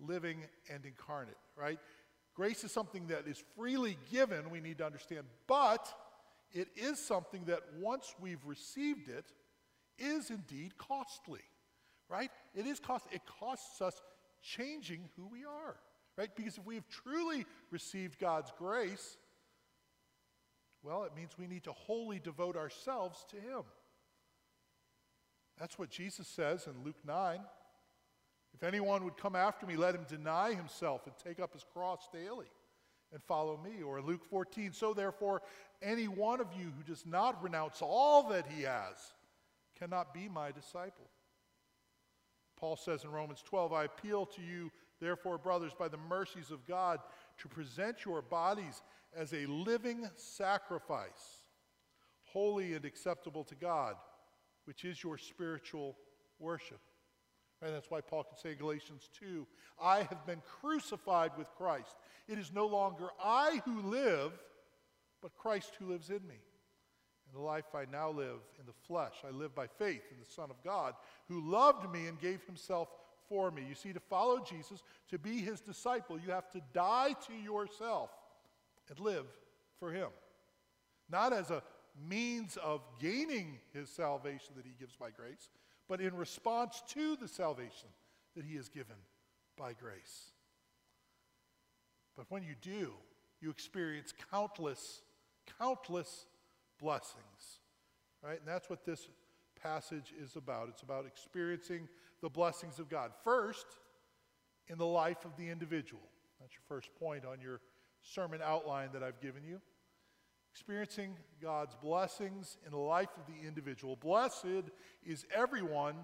living 0.00 0.44
and 0.72 0.84
incarnate, 0.84 1.36
right? 1.56 1.78
Grace 2.34 2.62
is 2.62 2.70
something 2.70 3.06
that 3.08 3.26
is 3.26 3.42
freely 3.56 3.96
given, 4.12 4.50
we 4.50 4.60
need 4.60 4.78
to 4.78 4.86
understand, 4.86 5.26
but 5.46 5.92
it 6.52 6.68
is 6.76 6.98
something 6.98 7.44
that 7.46 7.60
once 7.80 8.14
we've 8.20 8.44
received 8.46 9.08
it, 9.08 9.32
is 9.98 10.30
indeed 10.30 10.78
costly, 10.78 11.40
right? 12.08 12.30
It 12.54 12.66
is 12.66 12.78
cost. 12.78 13.06
It 13.10 13.22
costs 13.40 13.82
us 13.82 14.00
changing 14.42 15.08
who 15.16 15.26
we 15.26 15.44
are, 15.44 15.76
right? 16.16 16.30
Because 16.34 16.58
if 16.58 16.64
we 16.64 16.76
have 16.76 16.88
truly 16.88 17.44
received 17.70 18.18
God's 18.18 18.52
grace, 18.56 19.16
well, 20.82 21.04
it 21.04 21.12
means 21.16 21.32
we 21.38 21.46
need 21.46 21.64
to 21.64 21.72
wholly 21.72 22.18
devote 22.18 22.56
ourselves 22.56 23.24
to 23.30 23.36
Him. 23.36 23.62
That's 25.58 25.78
what 25.78 25.90
Jesus 25.90 26.28
says 26.28 26.66
in 26.66 26.84
Luke 26.84 27.00
9. 27.04 27.40
If 28.54 28.62
anyone 28.62 29.04
would 29.04 29.16
come 29.16 29.36
after 29.36 29.66
me, 29.66 29.76
let 29.76 29.94
him 29.94 30.06
deny 30.08 30.54
himself 30.54 31.06
and 31.06 31.14
take 31.22 31.40
up 31.40 31.52
his 31.52 31.64
cross 31.72 32.08
daily 32.12 32.46
and 33.12 33.22
follow 33.22 33.56
me. 33.56 33.82
Or 33.82 34.00
Luke 34.00 34.24
14, 34.24 34.72
so 34.72 34.94
therefore, 34.94 35.42
any 35.82 36.08
one 36.08 36.40
of 36.40 36.48
you 36.58 36.72
who 36.76 36.82
does 36.82 37.04
not 37.06 37.42
renounce 37.42 37.80
all 37.82 38.28
that 38.30 38.46
he 38.46 38.62
has 38.62 38.96
cannot 39.78 40.14
be 40.14 40.28
my 40.28 40.50
disciple. 40.50 41.08
Paul 42.56 42.76
says 42.76 43.04
in 43.04 43.10
Romans 43.10 43.42
12, 43.46 43.72
I 43.72 43.84
appeal 43.84 44.26
to 44.26 44.42
you, 44.42 44.72
therefore, 45.00 45.38
brothers, 45.38 45.72
by 45.78 45.88
the 45.88 45.96
mercies 45.96 46.50
of 46.50 46.66
God, 46.66 47.00
to 47.38 47.48
present 47.48 48.04
your 48.04 48.22
bodies 48.22 48.82
as 49.16 49.32
a 49.32 49.46
living 49.46 50.08
sacrifice, 50.16 51.44
holy 52.24 52.74
and 52.74 52.84
acceptable 52.84 53.44
to 53.44 53.54
God, 53.54 53.94
which 54.64 54.84
is 54.84 55.02
your 55.02 55.18
spiritual 55.18 55.96
worship. 56.38 56.80
And 57.62 57.74
that's 57.74 57.90
why 57.90 58.00
Paul 58.00 58.24
can 58.24 58.36
say 58.36 58.52
in 58.52 58.58
Galatians 58.58 59.08
2 59.18 59.46
I 59.82 59.98
have 59.98 60.26
been 60.26 60.42
crucified 60.60 61.32
with 61.36 61.48
Christ. 61.56 61.96
It 62.28 62.38
is 62.38 62.52
no 62.52 62.66
longer 62.66 63.08
I 63.22 63.60
who 63.64 63.82
live, 63.82 64.32
but 65.22 65.36
Christ 65.36 65.72
who 65.78 65.86
lives 65.86 66.10
in 66.10 66.26
me. 66.26 66.36
And 67.26 67.34
the 67.34 67.44
life 67.44 67.74
I 67.74 67.84
now 67.90 68.10
live 68.10 68.38
in 68.58 68.66
the 68.66 68.72
flesh, 68.86 69.14
I 69.26 69.30
live 69.30 69.54
by 69.54 69.66
faith 69.66 70.02
in 70.10 70.18
the 70.18 70.30
Son 70.30 70.50
of 70.50 70.62
God, 70.64 70.94
who 71.28 71.50
loved 71.50 71.90
me 71.92 72.06
and 72.06 72.20
gave 72.20 72.42
himself 72.44 72.88
for 73.28 73.50
me. 73.50 73.64
You 73.68 73.74
see, 73.74 73.92
to 73.92 74.00
follow 74.00 74.40
Jesus, 74.40 74.82
to 75.10 75.18
be 75.18 75.38
his 75.38 75.60
disciple, 75.60 76.18
you 76.18 76.32
have 76.32 76.50
to 76.50 76.60
die 76.72 77.14
to 77.26 77.32
yourself 77.34 78.10
and 78.88 78.98
live 78.98 79.26
for 79.78 79.92
him. 79.92 80.08
Not 81.10 81.32
as 81.32 81.50
a 81.50 81.62
means 82.08 82.56
of 82.58 82.80
gaining 83.00 83.58
his 83.72 83.88
salvation 83.88 84.54
that 84.56 84.64
he 84.64 84.72
gives 84.78 84.94
by 84.94 85.10
grace, 85.10 85.50
but 85.88 86.00
in 86.00 86.14
response 86.16 86.82
to 86.88 87.16
the 87.16 87.28
salvation 87.28 87.88
that 88.36 88.44
he 88.44 88.56
has 88.56 88.68
given 88.68 88.96
by 89.56 89.72
grace. 89.72 90.32
But 92.16 92.26
when 92.28 92.42
you 92.42 92.54
do, 92.60 92.92
you 93.40 93.50
experience 93.50 94.12
countless, 94.30 95.02
countless 95.58 96.26
blessings, 96.80 97.60
right? 98.22 98.38
And 98.38 98.46
that's 98.46 98.68
what 98.68 98.84
this 98.84 99.08
passage 99.62 100.12
is 100.20 100.36
about. 100.36 100.68
It's 100.68 100.82
about 100.82 101.06
experiencing 101.06 101.88
the 102.22 102.28
blessings 102.28 102.78
of 102.78 102.88
God. 102.88 103.12
First, 103.24 103.66
in 104.68 104.78
the 104.78 104.86
life 104.86 105.24
of 105.24 105.36
the 105.36 105.48
individual. 105.48 106.02
That's 106.40 106.52
your 106.52 106.62
first 106.68 106.90
point 106.98 107.24
on 107.24 107.40
your 107.40 107.60
sermon 108.02 108.40
outline 108.42 108.90
that 108.92 109.02
I've 109.02 109.20
given 109.20 109.42
you 109.44 109.60
experiencing 110.52 111.14
God's 111.40 111.76
blessings 111.76 112.56
in 112.64 112.72
the 112.72 112.78
life 112.78 113.10
of 113.16 113.32
the 113.32 113.46
individual. 113.46 113.94
Blessed 113.94 114.64
is 115.06 115.24
everyone 115.32 115.94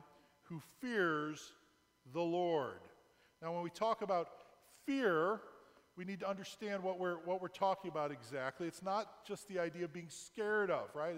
who 0.44 0.61
fears 0.80 1.54
the 2.12 2.21
Lord. 2.21 2.78
Now, 3.42 3.52
when 3.52 3.64
we 3.64 3.71
talk 3.71 4.02
about 4.02 4.28
fear, 4.87 5.40
we 5.97 6.04
need 6.04 6.21
to 6.21 6.28
understand 6.28 6.85
what 6.85 7.00
we're, 7.00 7.16
what 7.25 7.42
we're 7.42 7.49
talking 7.49 7.90
about 7.90 8.12
exactly. 8.12 8.68
It's 8.68 8.83
not 8.83 9.26
just 9.26 9.49
the 9.49 9.59
idea 9.59 9.85
of 9.87 9.92
being 9.92 10.09
scared 10.09 10.71
of, 10.71 10.94
right? 10.94 11.16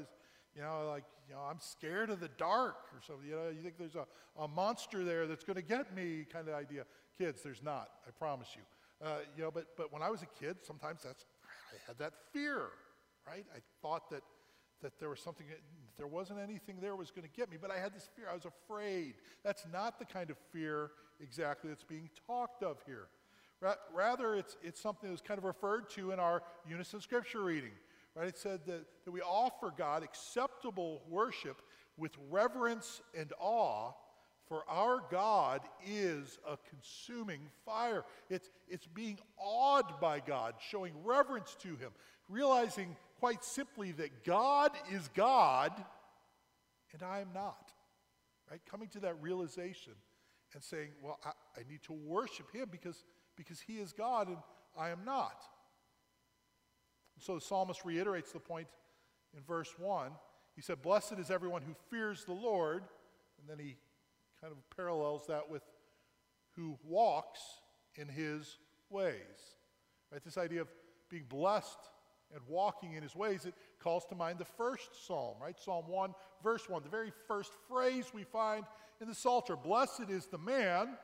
You 0.57 0.63
know, 0.63 0.89
like, 0.89 1.05
you 1.29 1.35
know, 1.35 1.43
I'm 1.43 1.61
scared 1.61 2.09
of 2.09 2.19
the 2.19 2.31
dark 2.39 2.77
or 2.95 3.01
something. 3.07 3.29
You 3.29 3.37
know, 3.37 3.49
you 3.55 3.63
think 3.63 3.77
there's 3.79 3.95
a, 3.95 4.07
a 4.41 4.49
monster 4.49 5.05
there 5.05 5.27
that's 5.27 5.45
going 5.45 5.57
to 5.57 5.63
get 5.63 5.95
me 5.95 6.25
kind 6.33 6.49
of 6.49 6.55
idea. 6.55 6.85
Kids, 7.19 7.43
there's 7.43 7.63
not, 7.63 7.91
I 8.07 8.11
promise 8.19 8.49
you. 8.57 8.63
Uh, 9.07 9.19
you 9.37 9.43
know, 9.43 9.51
but, 9.51 9.67
but 9.77 9.93
when 9.93 10.03
I 10.03 10.09
was 10.09 10.23
a 10.23 10.45
kid, 10.45 10.57
sometimes 10.63 11.03
that's, 11.05 11.27
I 11.45 11.77
had 11.87 11.99
that 11.99 12.15
fear, 12.33 12.69
right? 13.27 13.45
I 13.55 13.59
thought 13.83 14.09
that, 14.11 14.23
that 14.83 14.99
there 14.99 15.11
was 15.11 15.21
something, 15.21 15.47
there 15.99 16.07
wasn't 16.07 16.39
anything 16.39 16.77
there 16.81 16.97
was 16.97 17.11
going 17.11 17.29
to 17.29 17.35
get 17.37 17.51
me, 17.51 17.59
but 17.61 17.71
I 17.71 17.79
had 17.79 17.95
this 17.95 18.09
fear. 18.17 18.27
I 18.31 18.35
was 18.35 18.47
afraid. 18.47 19.15
That's 19.45 19.65
not 19.71 19.99
the 19.99 20.07
kind 20.07 20.31
of 20.31 20.39
fear 20.53 20.93
exactly 21.21 21.69
that's 21.69 21.85
being 21.85 22.09
talked 22.27 22.63
of 22.63 22.79
here. 22.87 23.09
Ra- 23.61 23.75
rather, 23.95 24.35
it's, 24.35 24.57
it's 24.63 24.81
something 24.81 25.11
that's 25.11 25.23
kind 25.23 25.37
of 25.37 25.45
referred 25.45 25.91
to 25.91 26.13
in 26.13 26.21
our 26.21 26.43
unison 26.67 27.01
scripture 27.01 27.43
reading. 27.43 27.73
Right? 28.17 28.29
It 28.29 28.39
said 28.39 28.61
that, 28.67 28.87
that 29.05 29.11
we 29.11 29.21
offer 29.21 29.73
God 29.77 30.03
acceptable 30.03 31.03
worship 31.09 31.61
with 31.99 32.13
reverence 32.31 33.03
and 33.17 33.33
awe, 33.39 33.93
for 34.49 34.65
our 34.69 35.03
God 35.11 35.61
is 35.87 36.39
a 36.49 36.57
consuming 36.69 37.43
fire. 37.65 38.05
It's, 38.31 38.51
it's 38.69 38.87
being 38.87 39.19
awed 39.39 40.01
by 40.01 40.21
God, 40.21 40.55
showing 40.71 40.93
reverence 41.05 41.57
to 41.61 41.77
Him, 41.77 41.91
realizing 42.29 42.97
quite 43.21 43.45
simply 43.45 43.93
that 43.93 44.25
God 44.25 44.73
is 44.91 45.09
God 45.15 45.73
and 46.93 47.03
I 47.03 47.21
am 47.21 47.29
not. 47.35 47.73
Right? 48.51 48.61
Coming 48.71 48.89
to 48.91 49.01
that 49.01 49.21
realization 49.21 49.93
and 50.55 50.63
saying, 50.63 50.91
well, 51.03 51.19
I, 51.25 51.31
I 51.59 51.63
need 51.69 51.83
to 51.83 51.93
worship 51.93 52.51
him 52.53 52.69
because, 52.71 53.05
because 53.37 53.61
he 53.61 53.75
is 53.75 53.93
God 53.93 54.29
and 54.29 54.39
I 54.79 54.91
am 54.91 55.05
not. 55.05 55.43
So 57.19 57.35
the 57.35 57.41
psalmist 57.41 57.85
reiterates 57.85 58.33
the 58.33 58.41
point 58.41 58.69
in 59.37 59.43
verse 59.43 59.73
1. 59.79 60.11
He 60.55 60.63
said, 60.63 60.83
Blessed 60.83 61.15
is 61.19 61.31
everyone 61.31 61.63
who 61.63 61.75
fears 61.91 62.25
the 62.25 62.33
Lord. 62.33 62.83
And 63.41 63.49
then 63.49 63.65
he 63.65 63.77
kind 64.41 64.53
of 64.53 64.77
parallels 64.77 65.27
that 65.29 65.51
with 65.51 65.63
who 66.55 66.79
walks 66.85 67.41
in 67.95 68.09
his 68.09 68.59
ways. 68.91 69.57
Right? 70.13 70.23
This 70.25 70.39
idea 70.39 70.63
of 70.63 70.69
being 71.11 71.25
blessed 71.29 71.79
and 72.33 72.41
walking 72.49 72.95
in 72.95 73.03
his 73.03 73.15
ways, 73.15 73.45
it 73.45 73.55
calls 73.81 74.05
to 74.07 74.15
mind 74.15 74.39
the 74.39 74.45
first 74.45 75.07
psalm, 75.07 75.37
right? 75.41 75.57
Psalm 75.59 75.85
1, 75.87 76.15
verse 76.43 76.69
1, 76.69 76.83
the 76.83 76.89
very 76.89 77.13
first 77.29 77.53
phrase 77.69 78.07
we 78.13 78.25
find 78.25 78.65
in 79.01 79.09
the 79.09 79.15
Psalter 79.15 79.57
Blessed 79.57 80.11
is 80.11 80.27
the 80.27 80.39
man 80.39 80.97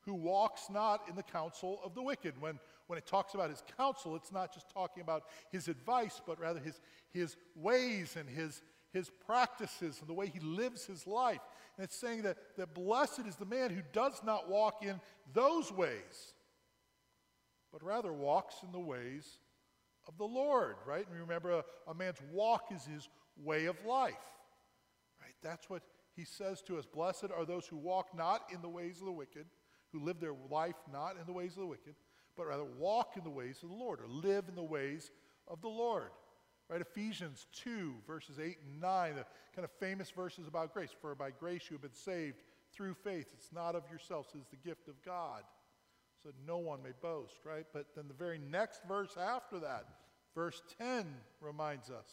who 0.00 0.14
walks 0.14 0.68
not 0.70 1.00
in 1.08 1.16
the 1.16 1.22
counsel 1.22 1.80
of 1.84 1.94
the 1.94 2.02
wicked. 2.02 2.40
When, 2.40 2.58
when 2.86 2.98
it 2.98 3.06
talks 3.06 3.34
about 3.34 3.50
his 3.50 3.62
counsel, 3.76 4.16
it's 4.16 4.32
not 4.32 4.52
just 4.52 4.70
talking 4.70 5.02
about 5.02 5.24
his 5.50 5.68
advice, 5.68 6.20
but 6.26 6.38
rather 6.38 6.60
his, 6.60 6.80
his 7.10 7.36
ways 7.54 8.16
and 8.18 8.28
his, 8.28 8.62
his 8.92 9.10
practices 9.10 9.98
and 10.00 10.08
the 10.08 10.14
way 10.14 10.26
he 10.26 10.40
lives 10.40 10.84
his 10.84 11.06
life. 11.06 11.40
And 11.76 11.84
it's 11.84 11.96
saying 11.96 12.22
that, 12.22 12.36
that 12.56 12.74
blessed 12.74 13.20
is 13.26 13.36
the 13.36 13.46
man 13.46 13.70
who 13.70 13.82
does 13.92 14.20
not 14.24 14.48
walk 14.48 14.84
in 14.84 15.00
those 15.32 15.72
ways, 15.72 16.34
but 17.72 17.82
rather 17.82 18.12
walks 18.12 18.56
in 18.62 18.70
the 18.72 18.78
ways 18.78 19.38
of 20.06 20.16
the 20.18 20.24
Lord, 20.24 20.76
right? 20.86 21.06
And 21.08 21.18
remember, 21.18 21.50
a, 21.50 21.64
a 21.88 21.94
man's 21.94 22.20
walk 22.30 22.66
is 22.70 22.84
his 22.84 23.08
way 23.42 23.64
of 23.64 23.82
life, 23.84 24.14
right? 25.20 25.34
That's 25.42 25.68
what 25.70 25.82
he 26.14 26.24
says 26.24 26.62
to 26.62 26.78
us. 26.78 26.84
Blessed 26.86 27.28
are 27.36 27.44
those 27.44 27.66
who 27.66 27.76
walk 27.76 28.16
not 28.16 28.42
in 28.52 28.60
the 28.62 28.68
ways 28.68 29.00
of 29.00 29.06
the 29.06 29.12
wicked, 29.12 29.46
who 29.92 30.00
live 30.00 30.20
their 30.20 30.34
life 30.50 30.76
not 30.92 31.16
in 31.18 31.26
the 31.26 31.32
ways 31.32 31.52
of 31.52 31.60
the 31.60 31.66
wicked, 31.66 31.94
but 32.36 32.46
rather 32.46 32.64
walk 32.64 33.16
in 33.16 33.24
the 33.24 33.30
ways 33.30 33.60
of 33.62 33.68
the 33.68 33.74
Lord, 33.74 34.00
or 34.00 34.08
live 34.08 34.44
in 34.48 34.54
the 34.54 34.62
ways 34.62 35.10
of 35.48 35.60
the 35.60 35.68
Lord. 35.68 36.10
Right? 36.68 36.80
Ephesians 36.80 37.46
2, 37.62 37.94
verses 38.06 38.38
8 38.38 38.56
and 38.66 38.80
9, 38.80 39.14
the 39.16 39.26
kind 39.54 39.64
of 39.64 39.70
famous 39.78 40.10
verses 40.10 40.48
about 40.48 40.72
grace. 40.72 40.90
For 41.00 41.14
by 41.14 41.30
grace 41.30 41.64
you 41.70 41.74
have 41.74 41.82
been 41.82 41.92
saved 41.92 42.42
through 42.72 42.94
faith. 42.94 43.26
It's 43.34 43.52
not 43.52 43.74
of 43.74 43.82
yourselves, 43.90 44.30
it's 44.34 44.48
the 44.48 44.68
gift 44.68 44.88
of 44.88 44.94
God 45.04 45.42
so 46.24 46.30
no 46.46 46.56
one 46.56 46.82
may 46.82 46.92
boast, 47.02 47.36
right? 47.44 47.66
But 47.72 47.88
then 47.94 48.08
the 48.08 48.14
very 48.14 48.38
next 48.38 48.80
verse 48.88 49.16
after 49.20 49.60
that, 49.60 49.84
verse 50.34 50.62
10, 50.78 51.06
reminds 51.40 51.90
us 51.90 52.08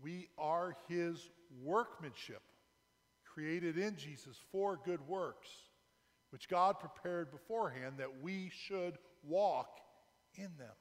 we 0.00 0.28
are 0.38 0.76
his 0.88 1.28
workmanship, 1.64 2.42
created 3.24 3.76
in 3.76 3.96
Jesus 3.96 4.36
for 4.52 4.78
good 4.84 5.06
works, 5.08 5.48
which 6.36 6.50
God 6.50 6.78
prepared 6.78 7.30
beforehand 7.30 7.94
that 7.96 8.20
we 8.20 8.50
should 8.54 8.98
walk 9.22 9.80
in 10.34 10.50
them. 10.58 10.74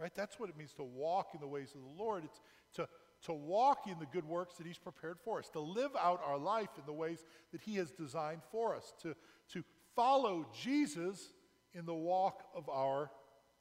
Right? 0.00 0.10
That's 0.16 0.40
what 0.40 0.50
it 0.50 0.56
means 0.56 0.72
to 0.74 0.82
walk 0.82 1.28
in 1.32 1.40
the 1.40 1.46
ways 1.46 1.76
of 1.76 1.80
the 1.82 2.02
Lord. 2.02 2.24
It's 2.24 2.40
to 2.74 2.88
to 3.26 3.32
walk 3.32 3.86
in 3.86 4.00
the 4.00 4.06
good 4.06 4.24
works 4.26 4.56
that 4.56 4.66
He's 4.66 4.78
prepared 4.78 5.18
for 5.24 5.38
us, 5.38 5.48
to 5.50 5.60
live 5.60 5.92
out 5.96 6.20
our 6.26 6.38
life 6.38 6.70
in 6.76 6.82
the 6.86 6.92
ways 6.92 7.22
that 7.52 7.60
He 7.60 7.76
has 7.76 7.92
designed 7.92 8.40
for 8.50 8.74
us, 8.74 8.92
to, 9.02 9.14
to 9.52 9.62
follow 9.94 10.44
Jesus 10.60 11.34
in 11.72 11.86
the 11.86 11.94
walk 11.94 12.42
of 12.52 12.68
our 12.68 13.12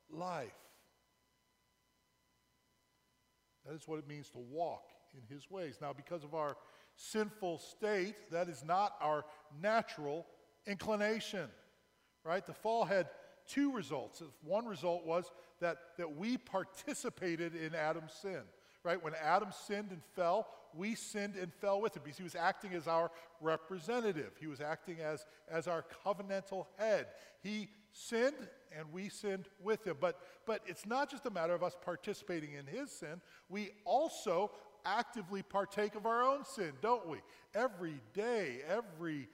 life. 0.09 0.49
That 3.67 3.75
is 3.75 3.87
what 3.87 3.99
it 3.99 4.07
means 4.07 4.29
to 4.29 4.39
walk 4.39 4.85
in 5.13 5.35
his 5.35 5.51
ways. 5.51 5.77
Now, 5.79 5.93
because 5.93 6.23
of 6.23 6.33
our 6.33 6.57
sinful 6.95 7.59
state, 7.59 8.15
that 8.31 8.49
is 8.49 8.63
not 8.63 8.93
our 8.99 9.25
natural 9.61 10.25
inclination, 10.65 11.49
right? 12.23 12.45
The 12.45 12.53
fall 12.53 12.85
had 12.85 13.09
two 13.47 13.71
results. 13.71 14.21
One 14.43 14.65
result 14.65 15.05
was 15.05 15.31
that, 15.59 15.77
that 15.97 16.15
we 16.15 16.37
participated 16.37 17.55
in 17.55 17.75
Adam's 17.75 18.13
sin, 18.13 18.41
right? 18.83 19.03
When 19.03 19.13
Adam 19.21 19.49
sinned 19.51 19.91
and 19.91 20.01
fell, 20.15 20.47
we 20.73 20.95
sinned 20.95 21.35
and 21.35 21.51
fell 21.53 21.81
with 21.81 21.95
him 21.95 22.03
because 22.03 22.17
he 22.17 22.23
was 22.23 22.35
acting 22.35 22.73
as 22.73 22.87
our 22.87 23.11
representative. 23.41 24.33
He 24.39 24.47
was 24.47 24.61
acting 24.61 24.97
as, 24.99 25.25
as 25.49 25.67
our 25.67 25.83
covenantal 26.05 26.67
head. 26.77 27.07
He 27.41 27.69
sinned 27.91 28.47
and 28.77 28.91
we 28.93 29.09
sinned 29.09 29.47
with 29.61 29.85
him. 29.85 29.97
But, 29.99 30.19
but 30.45 30.61
it's 30.67 30.85
not 30.85 31.09
just 31.09 31.25
a 31.25 31.31
matter 31.31 31.53
of 31.53 31.63
us 31.63 31.75
participating 31.83 32.53
in 32.53 32.67
his 32.67 32.91
sin, 32.91 33.21
we 33.49 33.71
also 33.83 34.51
actively 34.85 35.41
partake 35.41 35.95
of 35.95 36.05
our 36.05 36.23
own 36.23 36.45
sin, 36.45 36.71
don't 36.81 37.07
we? 37.07 37.17
Every 37.53 37.99
day, 38.13 38.59
every 38.67 39.27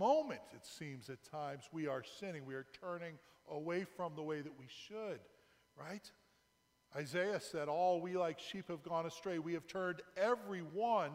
moment, 0.00 0.40
it 0.54 0.64
seems 0.64 1.10
at 1.10 1.22
times, 1.30 1.64
we 1.72 1.86
are 1.86 2.02
sinning. 2.18 2.46
We 2.46 2.54
are 2.54 2.66
turning 2.80 3.18
away 3.50 3.84
from 3.84 4.14
the 4.16 4.22
way 4.22 4.40
that 4.40 4.58
we 4.58 4.64
should, 4.66 5.20
right? 5.78 6.10
Isaiah 6.96 7.38
said, 7.38 7.68
All 7.68 8.00
we 8.00 8.16
like 8.16 8.38
sheep 8.40 8.68
have 8.68 8.82
gone 8.82 9.06
astray. 9.06 9.38
We 9.38 9.52
have 9.52 9.66
turned 9.66 10.00
every 10.16 10.62
one 10.62 11.10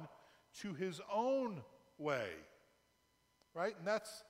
to 0.61 0.73
his 0.75 1.01
own 1.13 1.63
way, 1.97 2.29
right? 3.55 3.75
And 3.77 3.87
that's, 3.87 4.23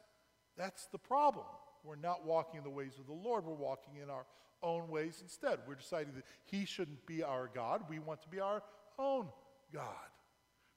that's 0.58 0.88
the 0.88 0.98
problem. 0.98 1.46
We're 1.84 1.98
not 1.98 2.26
walking 2.26 2.58
in 2.60 2.64
the 2.64 2.70
ways 2.70 2.94
of 2.98 3.06
the 3.06 3.14
Lord, 3.14 3.46
we're 3.46 3.54
walking 3.54 3.98
in 4.02 4.10
our 4.10 4.26
own 4.64 4.88
ways 4.88 5.20
instead. 5.22 5.60
We're 5.68 5.76
deciding 5.76 6.14
that 6.16 6.24
he 6.46 6.66
shouldn't 6.66 7.06
be 7.06 7.24
our 7.24 7.50
God. 7.54 7.84
We 7.90 8.00
want 8.00 8.22
to 8.24 8.30
be 8.30 8.40
our 8.40 8.64
own 8.98 9.28
God. 9.72 9.84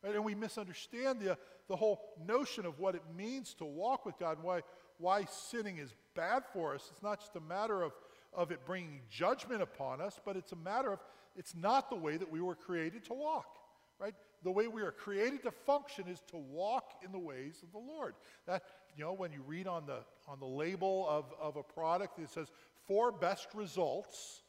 Right? 0.03 0.15
And 0.15 0.25
we 0.25 0.35
misunderstand 0.35 1.21
the, 1.21 1.39
the 1.69 1.77
whole 1.77 2.01
notion 2.27 2.67
of 2.67 2.79
what 2.79 2.95
it 2.95 3.03
means 3.17 3.55
to 3.55 3.65
walk 3.65 4.07
with 4.07 4.19
God 4.19 4.39
and 4.39 4.45
why, 4.45 4.63
why 4.99 5.25
sinning 5.27 5.79
is 5.79 5.95
bad 6.15 6.43
for 6.53 6.75
us. 6.75 6.89
It's 6.93 7.03
not 7.03 7.21
just 7.21 7.37
a 7.37 7.41
matter 7.41 7.83
of, 7.83 7.93
of 8.33 8.51
it 8.51 8.65
bringing 8.67 9.01
judgment 9.11 9.63
upon 9.63 10.01
us, 10.01 10.19
but 10.25 10.37
it's 10.37 10.53
a 10.53 10.57
matter 10.57 10.93
of 10.93 11.01
it's 11.37 11.55
not 11.55 11.91
the 11.91 11.97
way 11.97 12.17
that 12.17 12.31
we 12.31 12.41
were 12.41 12.55
created 12.55 13.05
to 13.05 13.15
walk. 13.15 13.59
Right? 14.01 14.15
The 14.45 14.53
way 14.53 14.69
we 14.69 14.83
are 14.83 14.93
created 14.93 15.43
to 15.43 15.51
function 15.51 16.05
is 16.09 16.23
to 16.31 16.37
walk 16.37 16.93
in 17.05 17.11
the 17.11 17.19
ways 17.19 17.61
of 17.65 17.73
the 17.73 17.79
Lord. 17.79 18.15
That, 18.47 18.63
you 18.97 19.05
know, 19.05 19.13
when 19.13 19.33
you 19.33 19.43
read 19.45 19.67
on 19.67 19.87
the, 19.87 19.99
on 20.29 20.39
the 20.39 20.47
label 20.47 21.07
of, 21.09 21.25
of 21.41 21.57
a 21.57 21.63
product, 21.65 22.19
it 22.21 22.31
says, 22.31 22.49
for 22.87 23.11
best 23.11 23.49
results, 23.55 24.43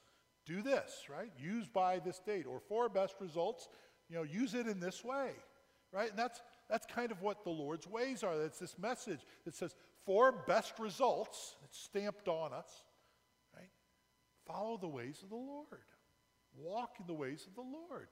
do 0.46 0.62
this, 0.62 1.06
right? 1.10 1.32
Use 1.40 1.68
by 1.68 1.98
this 1.98 2.20
date. 2.20 2.46
Or 2.48 2.60
for 2.60 2.90
best 2.90 3.16
results, 3.20 3.68
you 4.08 4.16
know, 4.16 4.24
use 4.24 4.54
it 4.54 4.68
in 4.68 4.80
this 4.80 5.04
way, 5.04 5.32
right? 5.92 6.10
And 6.12 6.20
that's, 6.20 6.42
that's 6.70 6.86
kind 6.86 7.12
of 7.12 7.22
what 7.22 7.44
the 7.44 7.50
Lord's 7.50 7.88
ways 7.88 8.24
are. 8.24 8.34
It's 8.42 8.60
this 8.60 8.78
message 8.78 9.22
that 9.46 9.56
says, 9.56 9.76
for 10.06 10.32
best 10.32 10.74
results, 10.80 11.56
it's 11.64 11.80
stamped 11.80 12.28
on 12.28 12.54
us, 12.54 12.84
right? 13.56 13.70
Follow 14.46 14.78
the 14.78 14.88
ways 14.88 15.20
of 15.24 15.30
the 15.30 15.36
Lord. 15.36 15.68
Walk 16.58 16.96
in 17.00 17.08
the 17.08 17.14
ways 17.14 17.46
of 17.48 17.56
the 17.56 17.62
Lord. 17.62 18.08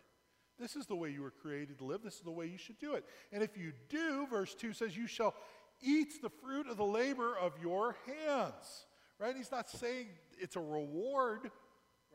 This 0.60 0.76
is 0.76 0.88
the 0.88 0.96
way 0.96 1.12
you 1.12 1.22
were 1.22 1.32
created 1.32 1.78
to 1.80 1.86
live. 1.86 2.02
This 2.04 2.16
is 2.16 2.22
the 2.22 2.32
way 2.32 2.48
you 2.48 2.58
should 2.58 2.80
do 2.80 2.96
it. 2.96 3.06
And 3.32 3.44
if 3.44 3.58
you 3.58 3.74
do, 3.90 4.26
verse 4.28 4.56
2 4.56 4.74
says, 4.74 4.98
you 4.98 5.08
shall 5.08 5.36
eat 5.82 6.22
the 6.22 6.30
fruit 6.30 6.68
of 6.68 6.78
the 6.78 6.86
labor 6.86 7.38
of 7.38 7.54
your 7.62 7.96
hands. 8.06 8.86
Right? 9.20 9.36
He's 9.36 9.52
not 9.52 9.70
saying 9.70 10.08
it's 10.40 10.56
a 10.56 10.60
reward 10.60 11.52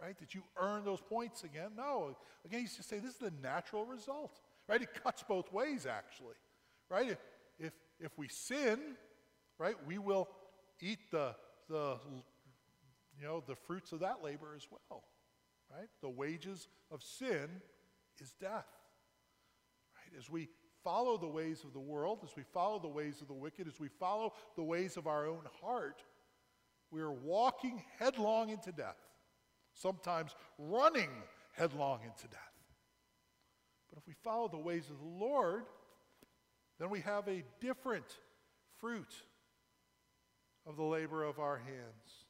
right? 0.00 0.18
That 0.18 0.34
you 0.34 0.42
earn 0.61 0.84
those 0.84 1.00
points 1.00 1.44
again. 1.44 1.70
No. 1.76 2.16
Again, 2.44 2.61
he's 2.61 2.76
just 2.76 2.88
saying 2.88 3.02
this 3.02 3.12
is 3.12 3.18
the 3.18 3.32
natural 3.42 3.84
result, 3.84 4.40
right? 4.69 4.83
It 4.83 5.02
cuts 5.02 5.23
both 5.23 5.52
ways, 5.52 5.87
actually, 5.87 6.37
right? 6.88 7.16
If, 7.59 7.73
if, 8.00 8.19
we 8.19 8.28
sin, 8.28 8.78
right, 9.59 9.75
we 9.87 9.99
will 9.99 10.28
eat 10.81 11.11
the, 11.11 11.35
the, 11.68 11.96
you 13.18 13.25
know, 13.25 13.42
the 13.46 13.57
fruits 13.57 13.92
of 13.92 14.01
that 14.01 14.22
labor 14.22 14.55
as 14.57 14.66
well, 14.70 15.05
right? 15.70 15.88
The 16.01 16.09
wages 16.09 16.68
of 16.90 17.03
sin 17.03 17.48
is 18.20 18.33
death, 18.40 18.66
right? 19.96 20.18
As 20.18 20.31
we 20.31 20.48
follow 20.83 21.16
the 21.16 21.29
ways 21.29 21.62
of 21.64 21.72
the 21.72 21.81
world, 21.81 22.20
as 22.25 22.35
we 22.37 22.42
follow 22.53 22.79
the 22.79 22.88
ways 22.88 23.20
of 23.20 23.29
the 23.29 23.35
wicked, 23.35 23.68
as 23.68 23.79
we 23.79 23.88
follow 23.88 24.33
the 24.57 24.64
ways 24.64 24.96
of 24.96 25.07
our 25.07 25.27
own 25.27 25.42
heart, 25.61 26.03
we 26.90 27.01
are 27.01 27.12
walking 27.12 27.83
headlong 27.98 28.51
into 28.51 28.72
death 28.72 28.96
sometimes 29.75 30.35
running 30.59 31.11
headlong 31.53 32.01
into 32.05 32.29
death. 32.29 32.51
But 33.92 34.00
if 34.00 34.09
we 34.09 34.14
follow 34.24 34.48
the 34.48 34.57
ways 34.57 34.88
of 34.88 34.98
the 34.98 35.24
Lord, 35.24 35.64
then 36.81 36.88
we 36.88 37.00
have 37.00 37.28
a 37.28 37.44
different 37.61 38.07
fruit 38.78 39.14
of 40.66 40.76
the 40.76 40.83
labor 40.83 41.22
of 41.24 41.38
our 41.38 41.59
hands. 41.59 42.24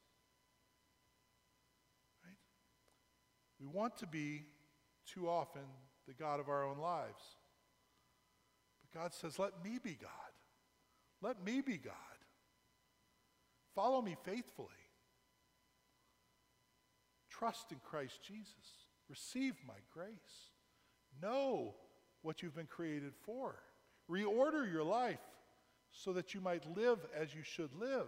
Right? 2.21 2.35
We 3.61 3.67
want 3.67 3.95
to 3.97 4.07
be 4.07 4.43
too 5.07 5.29
often 5.29 5.61
the 6.05 6.13
God 6.13 6.41
of 6.41 6.49
our 6.49 6.65
own 6.65 6.79
lives. 6.79 7.37
But 8.81 8.99
God 8.99 9.13
says, 9.13 9.39
Let 9.39 9.63
me 9.63 9.79
be 9.81 9.93
God. 9.93 10.09
Let 11.21 11.45
me 11.45 11.61
be 11.61 11.77
God. 11.77 11.93
Follow 13.73 14.01
me 14.01 14.17
faithfully. 14.25 14.67
Trust 17.29 17.71
in 17.71 17.77
Christ 17.83 18.19
Jesus. 18.21 18.85
Receive 19.09 19.55
my 19.65 19.75
grace. 19.93 20.52
Know 21.21 21.75
what 22.21 22.41
you've 22.41 22.55
been 22.55 22.67
created 22.67 23.13
for. 23.25 23.55
Reorder 24.09 24.71
your 24.71 24.83
life 24.83 25.19
so 25.91 26.13
that 26.13 26.33
you 26.33 26.41
might 26.41 26.63
live 26.75 26.99
as 27.15 27.33
you 27.33 27.43
should 27.43 27.69
live. 27.79 28.07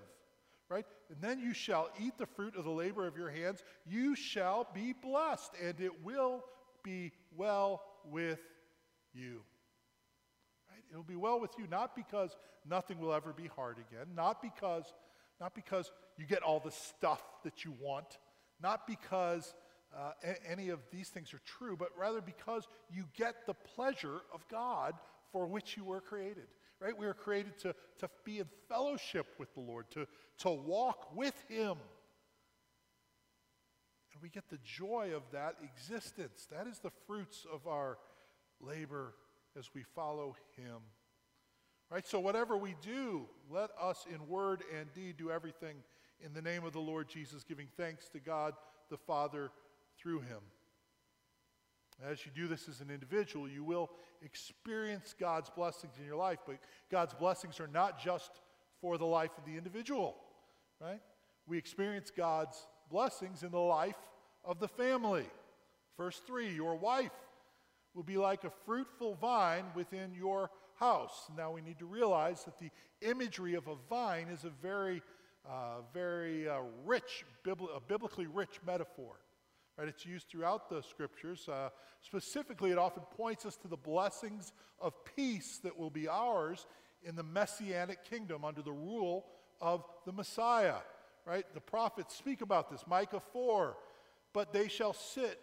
Right? 0.68 0.86
And 1.10 1.22
then 1.22 1.40
you 1.40 1.54
shall 1.54 1.90
eat 2.00 2.18
the 2.18 2.26
fruit 2.26 2.56
of 2.56 2.64
the 2.64 2.72
labor 2.72 3.06
of 3.06 3.16
your 3.16 3.30
hands. 3.30 3.64
You 3.86 4.16
shall 4.16 4.68
be 4.74 4.94
blessed, 5.00 5.52
and 5.64 5.80
it 5.80 6.04
will 6.04 6.44
be 6.84 7.12
well 7.38 7.84
with 8.10 8.40
you. 9.14 9.42
Right? 10.72 10.84
It'll 10.90 11.04
be 11.04 11.16
well 11.16 11.40
with 11.40 11.52
you, 11.60 11.68
not 11.70 11.96
because 11.96 12.36
nothing 12.68 13.00
will 13.00 13.14
ever 13.14 13.32
be 13.32 13.48
hard 13.48 13.78
again, 13.78 14.08
not 14.16 14.42
because, 14.42 14.86
not 15.40 15.54
because 15.54 15.92
you 16.18 16.26
get 16.26 16.42
all 16.42 16.60
the 16.60 16.72
stuff 16.72 17.22
that 17.44 17.64
you 17.64 17.74
want, 17.80 18.18
not 18.60 18.88
because 18.88 19.54
uh, 19.96 20.12
any 20.50 20.70
of 20.70 20.80
these 20.92 21.10
things 21.10 21.34
are 21.34 21.42
true, 21.46 21.76
but 21.78 21.90
rather 21.98 22.22
because 22.22 22.68
you 22.92 23.06
get 23.16 23.46
the 23.46 23.54
pleasure 23.54 24.22
of 24.34 24.48
God 24.50 24.94
for 25.32 25.48
which 25.48 25.78
you 25.78 25.84
were 25.84 26.02
created. 26.02 26.48
Right? 26.80 26.98
We 26.98 27.06
were 27.06 27.14
created 27.14 27.58
to, 27.60 27.74
to 28.00 28.10
be 28.26 28.40
in 28.40 28.48
fellowship 28.68 29.28
with 29.40 29.54
the 29.54 29.62
Lord, 29.62 29.86
to, 29.92 30.06
to 30.40 30.50
walk 30.50 31.16
with 31.16 31.36
Him. 31.48 31.78
And 34.14 34.22
we 34.22 34.30
get 34.30 34.50
the 34.50 34.60
joy 34.64 35.12
of 35.16 35.24
that 35.32 35.56
existence. 35.64 36.48
That 36.52 36.68
is 36.68 36.80
the 36.80 36.92
fruits 37.08 37.46
of 37.52 37.66
our 37.66 37.98
labor 38.60 39.14
as 39.58 39.70
we 39.74 39.84
follow 39.84 40.36
Him. 40.58 40.80
Right? 41.90 42.06
So, 42.06 42.20
whatever 42.20 42.58
we 42.58 42.76
do, 42.82 43.26
let 43.50 43.70
us 43.82 44.06
in 44.14 44.28
word 44.28 44.64
and 44.78 44.92
deed 44.94 45.18
do 45.18 45.32
everything 45.32 45.78
in 46.24 46.34
the 46.34 46.42
name 46.42 46.64
of 46.64 46.74
the 46.74 46.80
Lord 46.80 47.08
Jesus, 47.08 47.44
giving 47.44 47.68
thanks 47.78 48.10
to 48.10 48.20
God 48.20 48.54
the 48.90 48.98
Father 48.98 49.52
through 50.06 50.20
him. 50.20 50.38
As 52.08 52.24
you 52.26 52.32
do 52.36 52.48
this 52.48 52.70
as 52.70 52.80
an 52.80 52.92
individual, 52.92 53.50
you 53.50 53.64
will 53.64 53.90
experience 54.22 55.16
God's 55.20 55.50
blessings 55.50 55.94
in 56.00 56.06
your 56.06 56.16
life, 56.16 56.38
but 56.46 56.58
God's 56.92 57.16
blessings 57.16 57.60
are 57.60 57.68
not 57.68 58.00
just 58.00 58.30
for 58.82 59.00
the 59.00 59.06
life 59.06 59.32
of 59.40 59.46
the 59.46 59.58
individual, 59.58 60.16
right? 60.80 61.02
We 61.48 61.58
experience 61.58 62.12
God's 62.16 62.68
blessings 62.92 63.42
in 63.42 63.50
the 63.50 63.58
life 63.58 63.96
of 64.44 64.60
the 64.60 64.68
family. 64.68 65.26
Verse 65.98 66.22
3 66.28 66.54
Your 66.54 66.76
wife 66.76 67.12
will 67.96 68.04
be 68.04 68.18
like 68.18 68.44
a 68.44 68.52
fruitful 68.68 69.16
vine 69.16 69.66
within 69.74 70.14
your 70.14 70.52
house. 70.76 71.32
Now 71.36 71.52
we 71.52 71.62
need 71.62 71.80
to 71.80 71.88
realize 71.88 72.44
that 72.44 72.60
the 72.60 72.70
imagery 73.02 73.56
of 73.56 73.68
a 73.68 73.76
vine 73.90 74.28
is 74.28 74.44
a 74.44 74.52
very 74.62 75.02
uh, 75.50 75.82
very 75.94 76.48
uh, 76.48 76.60
rich, 76.86 77.24
a 77.48 77.80
biblically 77.80 78.28
rich 78.28 78.60
metaphor. 78.66 79.16
Right? 79.78 79.88
It's 79.88 80.06
used 80.06 80.30
throughout 80.30 80.70
the 80.70 80.82
scriptures. 80.84 81.50
Uh, 81.50 81.70
specifically, 82.02 82.72
it 82.72 82.78
often 82.78 83.04
points 83.18 83.46
us 83.46 83.58
to 83.58 83.68
the 83.68 83.78
blessings 83.78 84.54
of 84.80 84.94
peace 85.16 85.60
that 85.64 85.78
will 85.78 85.90
be 85.90 86.08
ours 86.08 86.66
in 87.04 87.16
the 87.16 87.24
messianic 87.24 88.06
kingdom 88.10 88.46
under 88.46 88.62
the 88.62 88.72
rule 88.72 89.26
of 89.60 89.84
the 90.06 90.14
Messiah. 90.14 90.78
Right? 91.26 91.46
The 91.54 91.62
prophets 91.62 92.16
speak 92.16 92.42
about 92.42 92.70
this. 92.70 92.86
Micah 92.88 93.22
4 93.34 93.76
But 94.34 94.54
they 94.54 94.68
shall 94.68 94.94
sit, 94.94 95.40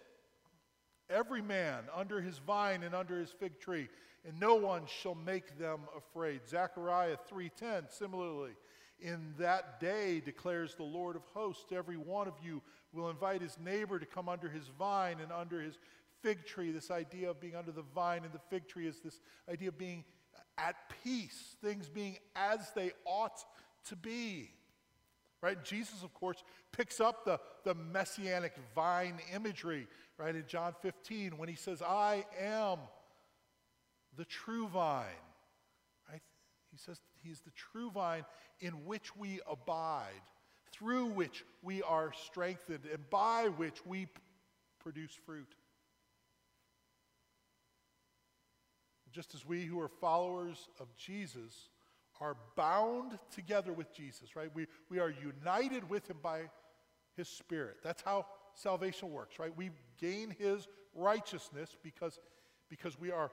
every 1.10 1.42
man, 1.42 1.84
under 1.94 2.20
his 2.20 2.38
vine 2.38 2.82
and 2.84 2.94
under 2.94 3.18
his 3.18 3.30
fig 3.30 3.60
tree, 3.60 3.88
and 4.24 4.38
no 4.38 4.54
one 4.54 4.82
shall 4.86 5.16
make 5.16 5.58
them 5.58 5.80
afraid. 5.96 6.46
Zechariah 6.46 7.16
3:10 7.28 7.90
similarly 7.90 8.52
in 9.02 9.34
that 9.38 9.80
day, 9.80 10.20
declares 10.20 10.74
the 10.74 10.84
Lord 10.84 11.16
of 11.16 11.22
hosts, 11.34 11.72
every 11.72 11.96
one 11.96 12.28
of 12.28 12.34
you 12.42 12.62
will 12.92 13.10
invite 13.10 13.40
his 13.40 13.56
neighbor 13.58 13.98
to 13.98 14.06
come 14.06 14.28
under 14.28 14.48
his 14.48 14.68
vine 14.78 15.18
and 15.20 15.32
under 15.32 15.60
his 15.60 15.78
fig 16.22 16.44
tree, 16.44 16.70
this 16.70 16.90
idea 16.90 17.30
of 17.30 17.40
being 17.40 17.56
under 17.56 17.72
the 17.72 17.84
vine 17.94 18.24
and 18.24 18.32
the 18.32 18.40
fig 18.50 18.68
tree 18.68 18.86
is 18.86 19.00
this 19.00 19.20
idea 19.50 19.68
of 19.68 19.78
being 19.78 20.04
at 20.58 20.76
peace, 21.02 21.56
things 21.62 21.88
being 21.88 22.16
as 22.36 22.70
they 22.74 22.92
ought 23.04 23.44
to 23.88 23.96
be. 23.96 24.50
Right? 25.40 25.62
Jesus, 25.64 26.04
of 26.04 26.14
course, 26.14 26.44
picks 26.70 27.00
up 27.00 27.24
the, 27.24 27.40
the 27.64 27.74
messianic 27.74 28.54
vine 28.74 29.18
imagery, 29.34 29.88
right, 30.16 30.34
in 30.34 30.44
John 30.46 30.74
15 30.82 31.36
when 31.36 31.48
he 31.48 31.56
says, 31.56 31.82
I 31.82 32.24
am 32.40 32.78
the 34.16 34.24
true 34.24 34.68
vine. 34.68 35.06
Right? 36.08 36.22
He 36.70 36.78
says 36.78 37.00
he's 37.24 37.40
the 37.40 37.50
true 37.50 37.90
vine 37.90 38.24
in 38.60 38.84
which 38.84 39.16
we 39.16 39.40
abide, 39.50 40.22
through 40.72 41.06
which 41.06 41.44
we 41.62 41.82
are 41.82 42.12
strengthened, 42.26 42.86
and 42.90 43.08
by 43.10 43.48
which 43.56 43.84
we 43.86 44.08
produce 44.80 45.12
fruit. 45.26 45.54
Just 49.12 49.34
as 49.34 49.46
we 49.46 49.64
who 49.64 49.78
are 49.80 49.88
followers 49.88 50.68
of 50.80 50.88
Jesus 50.96 51.68
are 52.20 52.36
bound 52.56 53.18
together 53.34 53.72
with 53.72 53.92
Jesus, 53.92 54.36
right? 54.36 54.48
We, 54.54 54.66
we 54.88 55.00
are 55.00 55.10
united 55.10 55.90
with 55.90 56.08
him 56.08 56.18
by 56.22 56.42
his 57.16 57.28
Spirit. 57.28 57.78
That's 57.82 58.00
how 58.00 58.26
salvation 58.54 59.10
works, 59.10 59.38
right? 59.38 59.54
We 59.56 59.70
gain 60.00 60.34
his 60.38 60.68
righteousness 60.94 61.76
because, 61.82 62.20
because 62.70 62.98
we 62.98 63.10
are 63.10 63.30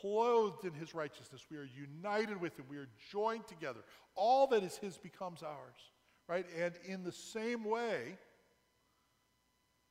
clothed 0.00 0.64
in 0.64 0.72
his 0.72 0.94
righteousness. 0.94 1.46
We 1.50 1.56
are 1.56 1.68
united 1.76 2.40
with 2.40 2.56
him. 2.56 2.66
We 2.68 2.78
are 2.78 2.88
joined 3.10 3.46
together. 3.46 3.80
All 4.14 4.46
that 4.48 4.62
is 4.62 4.76
his 4.76 4.98
becomes 4.98 5.42
ours, 5.42 5.91
right? 6.28 6.46
And 6.58 6.74
in 6.84 7.04
the 7.04 7.12
same 7.12 7.64
way, 7.64 8.16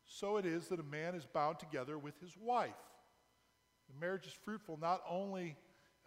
so 0.06 0.38
it 0.38 0.46
is 0.46 0.68
that 0.68 0.80
a 0.80 0.84
man 0.84 1.16
is 1.16 1.26
bound 1.26 1.60
together 1.60 1.98
with 1.98 2.20
his 2.20 2.36
wife. 2.38 2.72
The 3.90 4.00
marriage 4.06 4.28
is 4.28 4.34
fruitful 4.34 4.78
not 4.82 5.02
only 5.10 5.56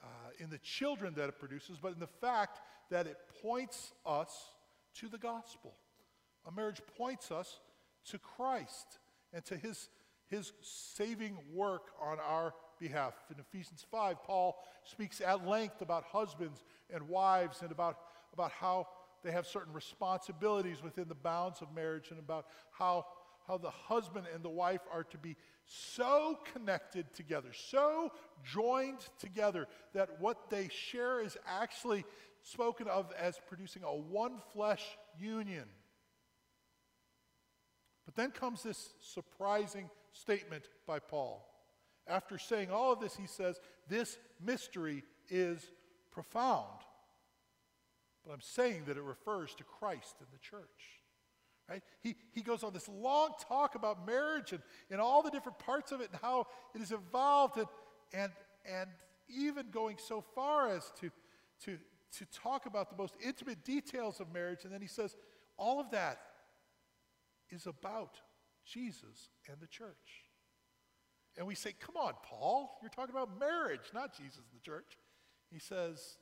uh, 0.02 0.06
in 0.38 0.50
the 0.50 0.58
children 0.58 1.14
that 1.16 1.28
it 1.28 1.38
produces, 1.38 1.78
but 1.80 1.92
in 1.94 2.00
the 2.00 2.06
fact 2.06 2.60
that 2.90 3.06
it 3.06 3.16
points 3.42 3.92
us 4.04 4.30
to 4.96 5.08
the 5.08 5.18
gospel. 5.18 5.74
A 6.46 6.52
marriage 6.52 6.80
points 6.98 7.30
us 7.30 7.60
to 8.10 8.18
Christ 8.18 8.98
and 9.32 9.44
to 9.46 9.56
his, 9.56 9.88
his 10.26 10.52
saving 10.60 11.38
work 11.52 11.88
on 12.00 12.18
our 12.20 12.54
behalf. 12.78 13.14
In 13.30 13.40
Ephesians 13.40 13.84
5, 13.90 14.22
Paul 14.22 14.56
speaks 14.84 15.20
at 15.20 15.46
length 15.46 15.80
about 15.80 16.04
husbands 16.04 16.62
and 16.92 17.08
wives 17.08 17.62
and 17.62 17.72
about, 17.72 17.96
about 18.32 18.52
how 18.52 18.88
they 19.24 19.32
have 19.32 19.46
certain 19.46 19.72
responsibilities 19.72 20.82
within 20.82 21.08
the 21.08 21.14
bounds 21.14 21.62
of 21.62 21.74
marriage 21.74 22.10
and 22.10 22.18
about 22.18 22.46
how, 22.70 23.06
how 23.48 23.56
the 23.56 23.70
husband 23.70 24.26
and 24.32 24.44
the 24.44 24.50
wife 24.50 24.82
are 24.92 25.04
to 25.04 25.18
be 25.18 25.36
so 25.66 26.38
connected 26.52 27.12
together, 27.14 27.48
so 27.52 28.12
joined 28.44 28.98
together 29.18 29.66
that 29.94 30.20
what 30.20 30.50
they 30.50 30.68
share 30.68 31.20
is 31.20 31.38
actually 31.46 32.04
spoken 32.42 32.86
of 32.86 33.10
as 33.18 33.40
producing 33.48 33.82
a 33.82 33.94
one 33.94 34.34
flesh 34.52 34.84
union. 35.18 35.64
But 38.04 38.14
then 38.14 38.30
comes 38.30 38.62
this 38.62 38.92
surprising 39.00 39.88
statement 40.12 40.68
by 40.86 40.98
Paul. 40.98 41.48
After 42.06 42.36
saying 42.36 42.70
all 42.70 42.92
of 42.92 43.00
this, 43.00 43.16
he 43.16 43.26
says, 43.26 43.58
This 43.88 44.18
mystery 44.44 45.02
is 45.30 45.70
profound. 46.10 46.80
But 48.24 48.32
I'm 48.32 48.40
saying 48.40 48.84
that 48.86 48.96
it 48.96 49.02
refers 49.02 49.54
to 49.56 49.64
Christ 49.64 50.16
and 50.20 50.28
the 50.32 50.38
church. 50.38 51.02
Right? 51.68 51.82
He, 52.02 52.16
he 52.32 52.42
goes 52.42 52.62
on 52.62 52.72
this 52.72 52.88
long 52.88 53.30
talk 53.48 53.74
about 53.74 54.06
marriage 54.06 54.52
and, 54.52 54.62
and 54.90 55.00
all 55.00 55.22
the 55.22 55.30
different 55.30 55.58
parts 55.58 55.92
of 55.92 56.00
it 56.00 56.10
and 56.10 56.20
how 56.20 56.46
it 56.74 56.78
has 56.78 56.92
evolved 56.92 57.56
and, 57.56 57.66
and, 58.12 58.32
and 58.70 58.90
even 59.28 59.70
going 59.70 59.96
so 59.98 60.22
far 60.34 60.68
as 60.68 60.92
to, 61.00 61.10
to, 61.64 61.78
to 62.18 62.26
talk 62.26 62.66
about 62.66 62.90
the 62.90 62.96
most 62.96 63.14
intimate 63.24 63.64
details 63.64 64.20
of 64.20 64.32
marriage. 64.32 64.64
And 64.64 64.72
then 64.72 64.82
he 64.82 64.88
says, 64.88 65.16
all 65.56 65.80
of 65.80 65.90
that 65.92 66.20
is 67.50 67.66
about 67.66 68.20
Jesus 68.66 69.30
and 69.48 69.58
the 69.60 69.66
church. 69.66 70.24
And 71.36 71.46
we 71.46 71.54
say, 71.54 71.74
Come 71.78 71.96
on, 71.96 72.14
Paul, 72.22 72.78
you're 72.80 72.90
talking 72.90 73.14
about 73.14 73.38
marriage, 73.38 73.90
not 73.92 74.16
Jesus 74.16 74.38
and 74.38 74.60
the 74.60 74.64
church. 74.64 74.98
He 75.50 75.58
says, 75.58 76.18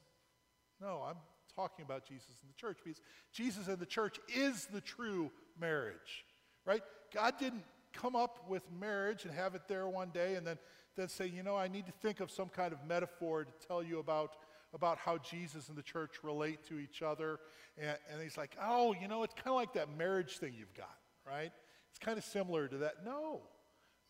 No, 0.80 1.04
I'm 1.06 1.16
talking 1.54 1.84
about 1.84 2.04
Jesus 2.06 2.30
and 2.42 2.50
the 2.50 2.56
church 2.56 2.78
because 2.82 3.00
Jesus 3.32 3.68
and 3.68 3.78
the 3.78 3.86
church 3.86 4.18
is 4.34 4.66
the 4.66 4.80
true 4.80 5.30
marriage, 5.60 6.24
right? 6.64 6.82
God 7.14 7.34
didn't 7.38 7.64
come 7.92 8.16
up 8.16 8.48
with 8.48 8.62
marriage 8.78 9.24
and 9.24 9.34
have 9.34 9.54
it 9.54 9.62
there 9.68 9.86
one 9.88 10.10
day 10.10 10.34
and 10.34 10.46
then, 10.46 10.58
then 10.96 11.08
say, 11.08 11.26
you 11.26 11.42
know, 11.42 11.56
I 11.56 11.68
need 11.68 11.86
to 11.86 11.92
think 11.92 12.20
of 12.20 12.30
some 12.30 12.48
kind 12.48 12.72
of 12.72 12.78
metaphor 12.86 13.44
to 13.44 13.52
tell 13.66 13.82
you 13.82 13.98
about, 13.98 14.36
about 14.74 14.98
how 14.98 15.18
Jesus 15.18 15.68
and 15.68 15.76
the 15.76 15.82
church 15.82 16.16
relate 16.22 16.64
to 16.68 16.78
each 16.78 17.02
other. 17.02 17.38
And, 17.78 17.96
and 18.10 18.22
he's 18.22 18.36
like, 18.36 18.56
oh, 18.60 18.94
you 19.00 19.08
know, 19.08 19.22
it's 19.22 19.34
kind 19.34 19.48
of 19.48 19.54
like 19.54 19.74
that 19.74 19.96
marriage 19.96 20.38
thing 20.38 20.54
you've 20.56 20.74
got, 20.74 20.96
right? 21.26 21.52
It's 21.90 21.98
kind 21.98 22.18
of 22.18 22.24
similar 22.24 22.68
to 22.68 22.78
that. 22.78 23.04
No, 23.04 23.40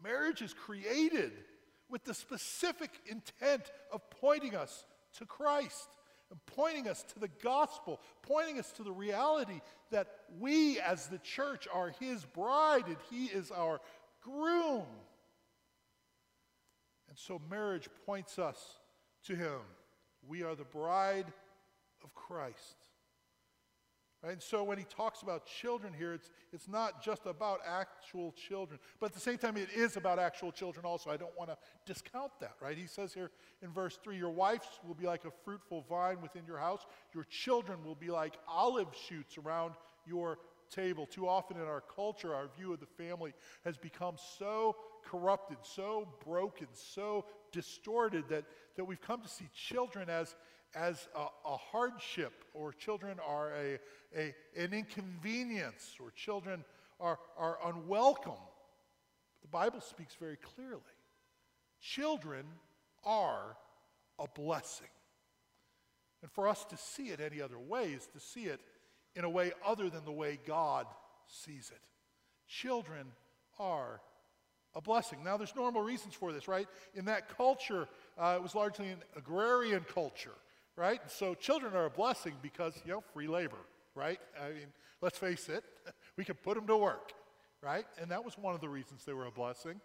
marriage 0.03 0.43
is 0.43 0.55
created 0.55 1.33
with 1.89 2.05
the 2.05 2.15
specific 2.15 2.91
intent 3.07 3.71
of 3.93 4.09
pointing 4.11 4.55
us 4.55 4.85
to 5.19 5.27
Christ 5.27 5.89
pointing 6.47 6.89
us 6.89 7.03
to 7.15 7.19
the 7.19 7.31
gospel, 7.43 8.01
pointing 8.23 8.59
us 8.59 8.71
to 8.73 8.83
the 8.83 8.93
reality 8.93 9.61
that 9.91 10.09
we 10.39 10.81
as 10.81 11.07
the 11.09 11.19
church 11.19 11.69
are 11.73 11.93
his 12.01 12.25
bride 12.25 12.87
and 12.87 12.97
he 13.11 13.27
is 13.27 13.51
our 13.51 13.81
groom. 14.23 14.87
And 17.09 17.19
so 17.19 17.41
marriage 17.51 17.89
points 18.07 18.39
us 18.39 18.79
to 19.27 19.37
him. 19.37 19.61
We 20.27 20.43
are 20.43 20.55
the 20.55 20.65
bride 20.65 21.27
of 22.03 22.15
Christ. 22.15 22.77
Right? 24.23 24.35
And 24.35 24.43
so 24.43 24.63
when 24.63 24.79
he 24.79 24.85
talks 24.85 25.23
about 25.23 25.47
children 25.47 25.93
here, 25.93 26.13
it's, 26.13 26.31
it's 26.53 26.69
not 26.69 27.03
just 27.03 27.27
about 27.27 27.61
actual 27.67 28.33
children, 28.33 28.79
but 29.01 29.07
at 29.07 29.15
the 29.15 29.21
same 29.21 29.37
time, 29.37 29.57
it 29.57 29.69
is 29.75 29.97
about 29.97 30.21
actual 30.21 30.53
children 30.53 30.87
also. 30.87 31.11
I 31.11 31.17
don't 31.17 31.37
want 31.37 31.51
to 31.51 31.57
discount 31.87 32.31
that, 32.41 32.55
right? 32.61 32.77
He 32.77 32.87
says 32.87 33.13
here 33.13 33.31
in 33.63 33.71
verse 33.73 33.99
3 34.03 34.17
Your 34.17 34.31
wives 34.31 34.67
will 34.87 34.95
be 34.95 35.07
like 35.07 35.25
a 35.25 35.33
fruitful 35.45 35.85
vine 35.89 36.21
within 36.23 36.43
your 36.47 36.59
house, 36.59 36.87
your 37.13 37.25
children 37.25 37.85
will 37.85 37.97
be 37.97 38.11
like 38.11 38.35
olive 38.47 38.89
shoots 39.09 39.39
around 39.39 39.75
your 40.07 40.39
table. 40.71 41.07
Too 41.07 41.29
often 41.29 41.57
in 41.57 41.65
our 41.65 41.83
culture, 41.95 42.35
our 42.35 42.49
view 42.57 42.73
of 42.73 42.81
the 42.81 42.87
family 42.87 43.33
has 43.65 43.77
become 43.77 44.15
so 44.39 44.77
corrupted, 45.05 45.59
so 45.63 46.09
broken, 46.25 46.69
so 46.73 47.27
distorted 47.51 48.25
that, 48.29 48.45
that 48.77 48.85
we've 48.85 49.01
come 49.01 49.21
to 49.21 49.29
see 49.29 49.49
children 49.55 50.09
as, 50.09 50.35
as 50.75 51.09
a, 51.15 51.27
a 51.49 51.57
hardship, 51.57 52.33
or 52.55 52.73
children 52.73 53.19
are 53.27 53.53
a, 53.53 53.79
a, 54.17 54.35
an 54.57 54.73
inconvenience, 54.73 55.97
or 56.01 56.11
children 56.13 56.65
are, 57.01 57.19
are 57.37 57.59
unwelcome. 57.67 58.33
The 59.43 59.49
Bible 59.49 59.81
speaks 59.81 60.15
very 60.15 60.37
clearly. 60.37 60.81
Children 61.81 62.45
are 63.05 63.57
a 64.19 64.27
blessing. 64.35 64.87
And 66.23 66.31
for 66.31 66.47
us 66.47 66.65
to 66.67 66.77
see 66.77 67.09
it 67.09 67.21
any 67.21 67.43
other 67.43 67.59
way 67.59 67.93
is 67.93 68.07
to 68.09 68.21
see 68.21 68.45
it 68.45 68.61
in 69.17 69.25
a 69.25 69.31
way 69.31 69.53
other 69.67 69.91
than 69.91 70.05
the 70.05 70.13
way 70.13 70.39
God 70.47 70.87
sees 71.27 71.71
it. 71.75 71.81
Children 72.47 73.09
are 73.59 74.01
a 74.75 74.81
blessing. 74.81 75.23
Now, 75.25 75.37
there's 75.37 75.55
normal 75.57 75.83
reasons 75.83 76.15
for 76.15 76.33
this, 76.33 76.49
right? 76.49 76.67
In 76.95 77.05
that 77.07 77.37
culture, 77.37 77.89
uh, 78.17 78.35
it 78.37 78.43
was 78.43 78.55
largely 78.55 78.89
an 78.89 78.99
agrarian 79.17 79.85
culture, 79.93 80.33
right? 80.77 81.01
So 81.09 81.35
children 81.35 81.75
are 81.75 81.87
a 81.87 81.91
blessing 81.91 82.35
because, 82.43 82.75
you 82.85 82.93
know, 82.93 83.03
free 83.13 83.29
labor, 83.29 83.59
right? 83.95 84.21
I 84.41 84.49
mean, 84.49 84.69
let's 85.01 85.19
face 85.19 85.49
it, 85.49 85.65
we 86.17 86.25
can 86.25 86.37
put 86.37 86.55
them 86.55 86.67
to 86.67 86.77
work, 86.77 87.13
right? 87.63 87.85
And 88.01 88.11
that 88.11 88.25
was 88.25 88.39
one 88.39 88.55
of 88.55 88.61
the 88.61 88.69
reasons 88.69 89.05
they 89.05 89.13
were 89.13 89.27
a 89.27 89.31
blessing. 89.31 89.81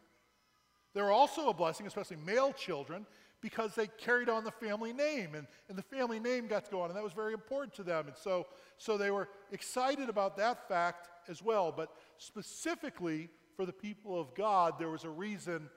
They 0.94 1.02
were 1.02 1.12
also 1.12 1.50
a 1.50 1.54
blessing, 1.54 1.86
especially 1.86 2.18
male 2.18 2.54
children, 2.54 3.06
because 3.42 3.76
they 3.76 3.88
carried 3.88 4.30
on 4.30 4.44
the 4.44 4.52
family 4.52 4.94
name 4.94 5.36
and, 5.36 5.46
and 5.70 5.78
the 5.78 5.84
family 5.84 6.20
name 6.20 6.48
got 6.48 6.66
to 6.66 6.72
go 6.72 6.82
on, 6.82 6.90
and 6.90 6.98
that 6.98 7.04
was 7.04 7.14
very 7.14 7.34
important 7.34 7.74
to 7.76 7.84
them. 7.84 8.08
And 8.08 8.18
so, 8.18 8.48
so 8.78 8.98
they 8.98 9.12
were 9.12 9.30
excited 9.52 10.10
about 10.10 10.38
that 10.38 10.68
fact 10.68 11.08
as 11.30 11.44
well. 11.44 11.72
But 11.76 11.90
specifically 12.18 13.30
for 13.56 13.66
the 13.66 13.74
people 13.74 14.20
of 14.20 14.34
God, 14.34 14.80
there 14.80 14.90
was 14.90 15.04
a 15.04 15.10
reason 15.10 15.70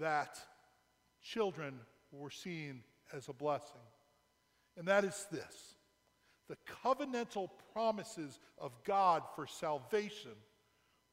that 0.00 0.38
children 1.22 1.78
were 2.10 2.30
seen 2.30 2.82
as 3.12 3.28
a 3.28 3.32
blessing. 3.32 3.80
And 4.80 4.88
that 4.88 5.04
is 5.04 5.26
this 5.30 5.76
the 6.48 6.56
covenantal 6.82 7.50
promises 7.74 8.40
of 8.58 8.72
God 8.82 9.22
for 9.36 9.46
salvation 9.46 10.32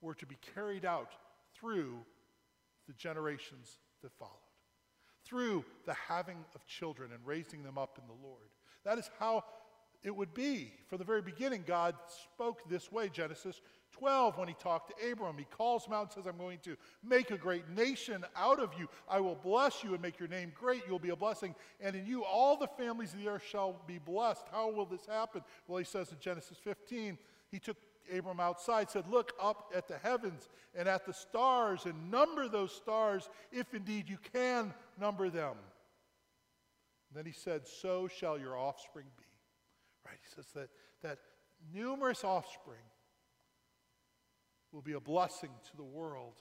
were 0.02 0.16
to 0.16 0.26
be 0.26 0.38
carried 0.56 0.86
out 0.86 1.12
through 1.54 2.00
the 2.88 2.94
generations 2.94 3.78
that 4.02 4.14
followed 4.18 4.32
through 5.26 5.66
the 5.86 5.94
having 5.94 6.38
of 6.56 6.66
children 6.66 7.12
and 7.12 7.20
raising 7.26 7.62
them 7.62 7.78
up 7.78 8.00
in 8.02 8.08
the 8.08 8.26
Lord. 8.26 8.48
That 8.86 8.98
is 8.98 9.10
how 9.20 9.44
it 10.02 10.16
would 10.16 10.34
be. 10.34 10.72
From 10.88 11.00
the 11.00 11.04
very 11.04 11.22
beginning, 11.22 11.66
God 11.68 11.96
spoke 12.24 12.62
this 12.70 12.90
way 12.90 13.10
Genesis 13.10 13.62
12, 13.92 14.38
when 14.38 14.48
he 14.48 14.54
talked 14.54 14.98
to 14.98 15.12
Abram, 15.12 15.38
he 15.38 15.46
calls 15.46 15.86
him 15.86 15.94
out 15.94 16.04
and 16.04 16.12
says, 16.12 16.26
I'm 16.28 16.38
going 16.38 16.60
to 16.64 16.76
make 17.04 17.32
a 17.32 17.38
great 17.38 17.70
nation 17.70 18.26
out 18.36 18.60
of 18.60 18.72
you. 18.78 18.88
I 19.10 19.20
will 19.20 19.36
bless 19.36 19.84
you 19.84 19.94
and 19.94 20.02
make 20.02 20.20
your 20.20 20.30
name 20.30 20.52
great. 20.54 20.84
You'll 20.88 21.00
be 21.00 21.10
a 21.10 21.16
blessing. 21.16 21.56
And 21.80 21.96
in 21.96 22.06
you, 22.06 22.24
all 22.24 22.58
the 22.58 22.68
families 22.68 23.14
of 23.14 23.20
the 23.20 23.28
earth 23.28 23.44
shall 23.50 23.82
be 23.88 23.98
blessed. 23.98 24.46
How 24.52 24.70
will 24.70 24.86
this 24.86 25.06
happen? 25.06 25.42
Well, 25.68 25.80
he 25.80 25.86
says 25.86 26.12
in 26.12 26.18
Genesis 26.20 26.58
15, 26.64 27.18
he 27.50 27.60
took 27.60 27.78
Abram 28.16 28.40
outside, 28.40 28.90
said, 28.90 29.06
Look 29.10 29.34
up 29.42 29.72
at 29.76 29.88
the 29.88 29.98
heavens 29.98 30.50
and 30.76 30.88
at 30.88 31.06
the 31.06 31.14
stars 31.14 31.86
and 31.86 32.12
number 32.12 32.48
those 32.48 32.72
stars 32.72 33.30
if 33.52 33.74
indeed 33.74 34.10
you 34.10 34.18
can 34.34 34.74
number 35.00 35.30
them. 35.30 35.56
And 37.10 37.18
then 37.18 37.26
he 37.26 37.32
said, 37.32 37.68
So 37.68 38.08
shall 38.08 38.38
your 38.38 38.58
offspring 38.58 39.06
be. 39.18 39.26
Right? 40.06 40.18
He 40.22 40.36
says 40.36 40.46
that, 40.54 40.70
that 41.04 41.20
numerous 41.74 42.24
offspring 42.24 42.80
will 44.72 44.82
be 44.82 44.94
a 44.94 45.00
blessing 45.00 45.50
to 45.70 45.78
the 45.78 45.84
world, 45.84 46.34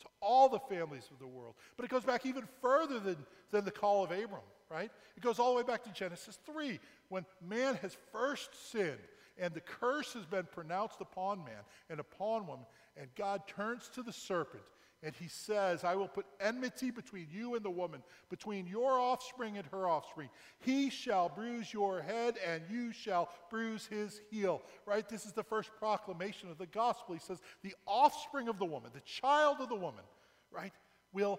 to 0.00 0.06
all 0.20 0.48
the 0.48 0.58
families 0.58 1.08
of 1.10 1.18
the 1.18 1.26
world. 1.26 1.54
But 1.76 1.84
it 1.84 1.90
goes 1.90 2.04
back 2.04 2.26
even 2.26 2.44
further 2.60 2.98
than, 2.98 3.16
than 3.50 3.64
the 3.64 3.70
call 3.70 4.04
of 4.04 4.10
Abram, 4.10 4.42
right? 4.70 4.90
It 5.16 5.22
goes 5.22 5.38
all 5.38 5.52
the 5.52 5.56
way 5.58 5.66
back 5.66 5.84
to 5.84 5.92
Genesis 5.92 6.38
3, 6.46 6.80
when 7.08 7.24
man 7.46 7.76
has 7.82 7.96
first 8.12 8.70
sinned 8.70 8.98
and 9.38 9.52
the 9.52 9.60
curse 9.60 10.12
has 10.12 10.24
been 10.24 10.44
pronounced 10.44 11.00
upon 11.00 11.38
man 11.38 11.62
and 11.90 11.98
upon 11.98 12.46
woman, 12.46 12.66
and 12.96 13.08
God 13.16 13.42
turns 13.48 13.88
to 13.94 14.02
the 14.02 14.12
serpent 14.12 14.62
and 15.04 15.14
he 15.14 15.28
says, 15.28 15.84
I 15.84 15.94
will 15.94 16.08
put 16.08 16.24
enmity 16.40 16.90
between 16.90 17.26
you 17.30 17.56
and 17.56 17.64
the 17.64 17.70
woman, 17.70 18.02
between 18.30 18.66
your 18.66 18.98
offspring 18.98 19.58
and 19.58 19.66
her 19.66 19.86
offspring. 19.86 20.30
He 20.60 20.88
shall 20.88 21.28
bruise 21.28 21.74
your 21.74 22.00
head, 22.00 22.36
and 22.44 22.62
you 22.70 22.90
shall 22.90 23.28
bruise 23.50 23.86
his 23.86 24.22
heel. 24.30 24.62
Right? 24.86 25.06
This 25.06 25.26
is 25.26 25.32
the 25.32 25.42
first 25.42 25.70
proclamation 25.78 26.50
of 26.50 26.56
the 26.56 26.66
gospel. 26.66 27.14
He 27.14 27.20
says, 27.20 27.42
The 27.62 27.74
offspring 27.86 28.48
of 28.48 28.58
the 28.58 28.64
woman, 28.64 28.92
the 28.94 29.00
child 29.00 29.58
of 29.60 29.68
the 29.68 29.74
woman, 29.74 30.04
right, 30.50 30.72
will 31.12 31.38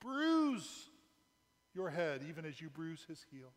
bruise 0.00 0.88
your 1.74 1.90
head, 1.90 2.22
even 2.28 2.44
as 2.44 2.60
you 2.60 2.70
bruise 2.70 3.04
his 3.08 3.26
heel. 3.32 3.52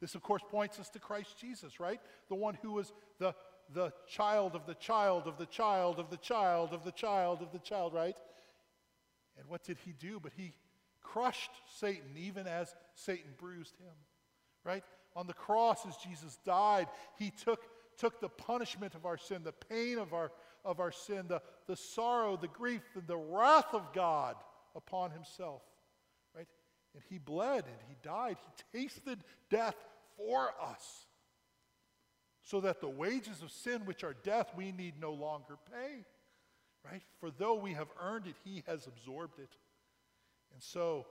This, 0.00 0.16
of 0.16 0.22
course, 0.22 0.42
points 0.50 0.80
us 0.80 0.88
to 0.90 0.98
Christ 0.98 1.38
Jesus, 1.38 1.78
right? 1.78 2.00
The 2.28 2.34
one 2.34 2.58
who 2.60 2.72
was 2.72 2.92
the, 3.20 3.32
the 3.72 3.92
child 4.08 4.56
of 4.56 4.66
the 4.66 4.74
child 4.74 5.28
of 5.28 5.38
the 5.38 5.46
child 5.46 6.00
of 6.00 6.10
the 6.10 6.16
child 6.16 6.72
of 6.72 6.82
the 6.82 6.90
child 6.90 7.42
of 7.42 7.52
the 7.52 7.60
child, 7.60 7.94
right? 7.94 8.16
And 9.38 9.48
what 9.48 9.64
did 9.64 9.78
he 9.84 9.92
do? 9.92 10.20
But 10.20 10.32
he 10.36 10.52
crushed 11.02 11.50
Satan 11.78 12.16
even 12.16 12.46
as 12.46 12.74
Satan 12.94 13.30
bruised 13.38 13.76
him. 13.78 13.94
Right? 14.64 14.84
On 15.16 15.26
the 15.26 15.34
cross, 15.34 15.84
as 15.86 15.96
Jesus 15.96 16.38
died, 16.44 16.86
he 17.18 17.30
took, 17.30 17.62
took 17.98 18.20
the 18.20 18.28
punishment 18.28 18.94
of 18.94 19.04
our 19.04 19.18
sin, 19.18 19.42
the 19.42 19.52
pain 19.52 19.98
of 19.98 20.14
our, 20.14 20.30
of 20.64 20.80
our 20.80 20.92
sin, 20.92 21.26
the, 21.28 21.42
the 21.66 21.76
sorrow, 21.76 22.36
the 22.36 22.48
grief, 22.48 22.82
and 22.94 23.06
the 23.06 23.16
wrath 23.16 23.74
of 23.74 23.92
God 23.92 24.36
upon 24.74 25.10
himself. 25.10 25.62
Right? 26.34 26.48
And 26.94 27.02
he 27.08 27.18
bled 27.18 27.64
and 27.64 27.76
he 27.88 27.96
died. 28.02 28.36
He 28.72 28.78
tasted 28.78 29.18
death 29.50 29.76
for 30.16 30.50
us. 30.62 31.06
So 32.44 32.60
that 32.60 32.80
the 32.80 32.88
wages 32.88 33.42
of 33.42 33.50
sin, 33.50 33.82
which 33.84 34.02
are 34.02 34.14
death, 34.22 34.50
we 34.56 34.72
need 34.72 34.94
no 35.00 35.12
longer 35.12 35.56
pay 35.70 36.04
right? 36.84 37.02
For 37.20 37.30
though 37.30 37.54
we 37.54 37.72
have 37.72 37.88
earned 38.00 38.26
it, 38.26 38.34
he 38.44 38.62
has 38.66 38.86
absorbed 38.86 39.38
it. 39.38 39.56
And 40.52 40.62
so 40.62 41.06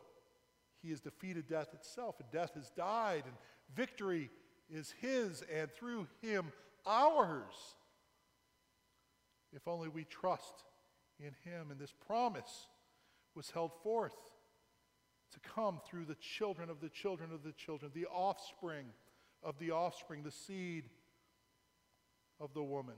he 0.82 0.90
has 0.90 1.00
defeated 1.00 1.48
death 1.48 1.74
itself, 1.74 2.16
and 2.20 2.30
death 2.32 2.52
has 2.56 2.70
died, 2.72 3.24
and 3.26 3.36
victory 3.76 4.30
is 4.70 4.94
his, 5.00 5.44
and 5.54 5.72
through 5.72 6.08
him, 6.22 6.52
ours. 6.86 7.76
If 9.54 9.68
only 9.68 9.90
we 9.90 10.06
trust 10.06 10.64
in 11.20 11.34
him. 11.44 11.72
And 11.72 11.80
this 11.80 11.94
promise 12.08 12.68
was 13.36 13.52
held 13.52 13.72
forth 13.84 14.16
to 15.34 15.40
come 15.40 15.80
through 15.90 16.06
the 16.06 16.16
children 16.16 16.70
of 16.70 16.82
the 16.82 16.90
children 16.90 17.32
of 17.34 17.44
the 17.44 17.54
children, 17.54 17.92
the 17.94 18.08
offspring 18.08 18.86
of 19.44 19.58
the 19.60 19.72
offspring, 19.72 20.24
the 20.24 20.32
seed 20.32 20.86
of 22.40 22.54
the 22.54 22.64
woman. 22.64 22.96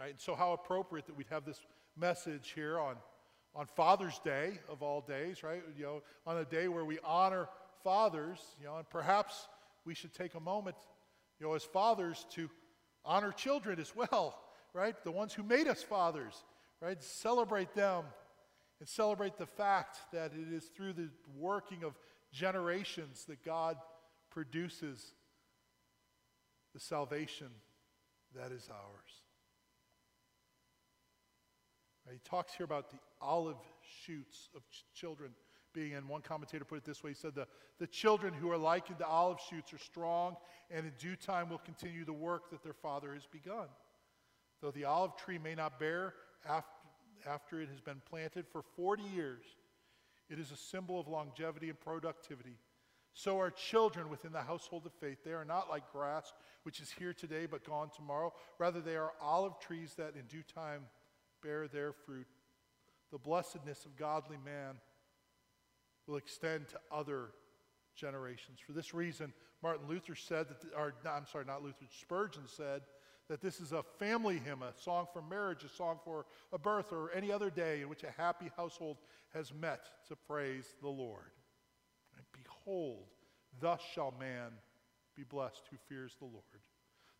Right? 0.00 0.10
And 0.10 0.20
so, 0.20 0.34
how 0.34 0.52
appropriate 0.52 1.06
that 1.06 1.16
we'd 1.16 1.28
have 1.30 1.44
this 1.44 1.60
message 1.96 2.52
here 2.54 2.78
on, 2.78 2.96
on 3.54 3.66
Father's 3.66 4.18
Day 4.20 4.58
of 4.68 4.82
all 4.82 5.00
days, 5.00 5.42
right? 5.42 5.62
You 5.76 5.84
know, 5.84 6.02
on 6.26 6.38
a 6.38 6.44
day 6.44 6.68
where 6.68 6.84
we 6.84 6.98
honor 7.04 7.48
fathers, 7.82 8.38
you 8.60 8.66
know, 8.66 8.76
and 8.76 8.88
perhaps 8.88 9.48
we 9.84 9.94
should 9.94 10.12
take 10.12 10.34
a 10.34 10.40
moment, 10.40 10.76
you 11.40 11.46
know, 11.46 11.54
as 11.54 11.64
fathers 11.64 12.26
to 12.32 12.50
honor 13.04 13.32
children 13.32 13.80
as 13.80 13.94
well, 13.96 14.38
right? 14.74 14.94
The 15.04 15.12
ones 15.12 15.32
who 15.32 15.42
made 15.42 15.68
us 15.68 15.82
fathers, 15.82 16.44
right? 16.80 17.02
Celebrate 17.02 17.74
them 17.74 18.04
and 18.80 18.88
celebrate 18.88 19.38
the 19.38 19.46
fact 19.46 19.98
that 20.12 20.32
it 20.34 20.52
is 20.52 20.64
through 20.64 20.92
the 20.92 21.08
working 21.38 21.82
of 21.82 21.94
generations 22.32 23.24
that 23.26 23.42
God 23.44 23.76
produces 24.30 25.14
the 26.74 26.80
salvation 26.80 27.48
that 28.34 28.52
is 28.52 28.68
ours. 28.70 29.25
Uh, 32.06 32.12
he 32.12 32.20
talks 32.24 32.54
here 32.54 32.64
about 32.64 32.90
the 32.90 32.98
olive 33.20 33.56
shoots 34.04 34.48
of 34.54 34.62
ch- 34.70 34.84
children 34.94 35.30
being, 35.72 35.94
and 35.94 36.08
one 36.08 36.22
commentator 36.22 36.64
put 36.64 36.78
it 36.78 36.84
this 36.84 37.02
way 37.02 37.10
he 37.10 37.14
said, 37.14 37.34
the, 37.34 37.46
the 37.78 37.86
children 37.86 38.32
who 38.32 38.50
are 38.50 38.56
likened 38.56 38.98
to 38.98 39.06
olive 39.06 39.38
shoots 39.50 39.72
are 39.72 39.78
strong 39.78 40.36
and 40.70 40.86
in 40.86 40.92
due 40.98 41.16
time 41.16 41.50
will 41.50 41.58
continue 41.58 42.04
the 42.04 42.12
work 42.12 42.50
that 42.50 42.62
their 42.62 42.72
father 42.72 43.12
has 43.14 43.26
begun. 43.26 43.66
Though 44.62 44.70
the 44.70 44.84
olive 44.84 45.16
tree 45.16 45.38
may 45.38 45.54
not 45.54 45.78
bear 45.78 46.14
after, 46.48 46.70
after 47.26 47.60
it 47.60 47.68
has 47.68 47.80
been 47.80 48.00
planted 48.08 48.46
for 48.46 48.62
40 48.76 49.02
years, 49.14 49.42
it 50.30 50.38
is 50.38 50.50
a 50.50 50.56
symbol 50.56 50.98
of 50.98 51.08
longevity 51.08 51.68
and 51.68 51.78
productivity. 51.78 52.56
So 53.12 53.38
are 53.38 53.50
children 53.50 54.10
within 54.10 54.32
the 54.32 54.42
household 54.42 54.84
of 54.86 54.92
faith. 54.92 55.18
They 55.24 55.32
are 55.32 55.44
not 55.44 55.70
like 55.70 55.90
grass, 55.92 56.32
which 56.64 56.80
is 56.80 56.90
here 56.90 57.12
today 57.12 57.46
but 57.46 57.64
gone 57.64 57.90
tomorrow. 57.94 58.32
Rather, 58.58 58.80
they 58.80 58.96
are 58.96 59.12
olive 59.20 59.58
trees 59.58 59.94
that 59.96 60.14
in 60.16 60.26
due 60.26 60.42
time 60.42 60.82
bear 61.46 61.68
their 61.68 61.92
fruit. 61.92 62.26
The 63.12 63.18
blessedness 63.18 63.84
of 63.84 63.96
godly 63.96 64.38
man 64.44 64.80
will 66.06 66.16
extend 66.16 66.68
to 66.68 66.80
other 66.90 67.28
generations. 67.94 68.58
For 68.64 68.72
this 68.72 68.92
reason, 68.92 69.32
Martin 69.62 69.88
Luther 69.88 70.16
said 70.16 70.48
that, 70.48 70.58
or 70.76 70.92
I'm 71.08 71.26
sorry, 71.26 71.44
not 71.44 71.62
Luther, 71.62 71.86
Spurgeon 72.00 72.42
said 72.46 72.82
that 73.28 73.40
this 73.40 73.60
is 73.60 73.72
a 73.72 73.84
family 73.98 74.38
hymn, 74.38 74.62
a 74.62 74.72
song 74.80 75.06
for 75.12 75.22
marriage, 75.22 75.64
a 75.64 75.68
song 75.68 75.98
for 76.04 76.26
a 76.52 76.58
birth, 76.58 76.92
or 76.92 77.12
any 77.12 77.30
other 77.32 77.50
day 77.50 77.80
in 77.82 77.88
which 77.88 78.02
a 78.02 78.10
happy 78.10 78.50
household 78.56 78.98
has 79.32 79.52
met 79.54 79.88
to 80.08 80.16
praise 80.16 80.74
the 80.82 80.88
Lord. 80.88 81.32
And 82.16 82.24
behold, 82.32 83.06
thus 83.60 83.80
shall 83.94 84.14
man 84.18 84.50
be 85.16 85.22
blessed 85.22 85.62
who 85.70 85.76
fears 85.88 86.16
the 86.18 86.26
Lord. 86.26 86.44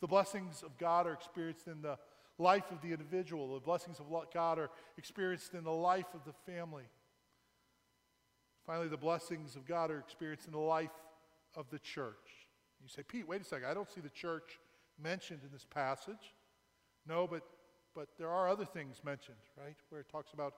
The 0.01 0.07
blessings 0.07 0.63
of 0.63 0.77
God 0.79 1.07
are 1.07 1.13
experienced 1.13 1.69
in 1.69 1.81
the 1.81 1.99
life 2.39 2.71
of 2.71 2.81
the 2.83 2.93
individual. 2.93 3.55
The 3.55 3.61
blessings 3.61 3.99
of 3.99 4.07
God 4.33 4.59
are 4.59 4.71
experienced 4.99 5.55
in 5.55 5.65
the 5.65 5.73
life 5.73 6.07
of 6.15 6.21
the 6.25 6.35
family. 6.53 6.85
Finally, 8.67 8.89
the 8.89 8.97
blessings 8.97 9.55
of 9.57 9.67
God 9.67 9.91
are 9.91 9.99
experienced 9.99 10.47
in 10.47 10.53
the 10.53 10.59
life 10.59 10.91
of 11.55 11.71
the 11.71 11.79
church. 11.79 12.47
You 12.83 12.89
say, 12.89 13.03
Pete, 13.03 13.27
wait 13.27 13.41
a 13.41 13.45
second. 13.45 13.69
I 13.69 13.75
don't 13.75 13.91
see 13.91 14.01
the 14.01 14.09
church 14.09 14.59
mentioned 15.03 15.41
in 15.45 15.51
this 15.53 15.65
passage. 15.65 16.35
No, 17.07 17.27
but, 17.27 17.43
but 17.95 18.09
there 18.19 18.29
are 18.29 18.49
other 18.49 18.65
things 18.65 19.01
mentioned, 19.05 19.37
right? 19.57 19.77
Where 19.91 20.01
it 20.01 20.09
talks 20.09 20.33
about 20.33 20.55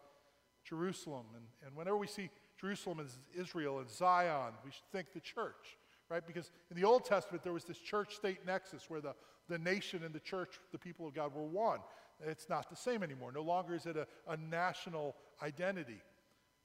Jerusalem. 0.64 1.26
And, 1.34 1.44
and 1.64 1.76
whenever 1.76 1.96
we 1.96 2.06
see 2.06 2.30
Jerusalem 2.60 3.00
as 3.00 3.18
Israel 3.38 3.78
and 3.78 3.90
Zion, 3.90 4.52
we 4.64 4.70
should 4.70 4.90
think 4.90 5.12
the 5.12 5.20
church, 5.20 5.78
right? 6.10 6.26
Because 6.26 6.50
in 6.70 6.76
the 6.76 6.86
Old 6.86 7.04
Testament, 7.04 7.42
there 7.42 7.52
was 7.52 7.64
this 7.64 7.78
church 7.78 8.14
state 8.16 8.46
nexus 8.46 8.88
where 8.88 9.00
the, 9.00 9.14
the 9.48 9.58
nation 9.58 10.04
and 10.04 10.14
the 10.14 10.20
church, 10.20 10.58
the 10.72 10.78
people 10.78 11.06
of 11.06 11.14
God, 11.14 11.34
were 11.34 11.44
one. 11.44 11.80
It's 12.26 12.48
not 12.48 12.68
the 12.68 12.76
same 12.76 13.02
anymore. 13.02 13.30
No 13.32 13.42
longer 13.42 13.74
is 13.74 13.86
it 13.86 13.96
a, 13.96 14.06
a 14.28 14.36
national 14.36 15.14
identity. 15.42 16.00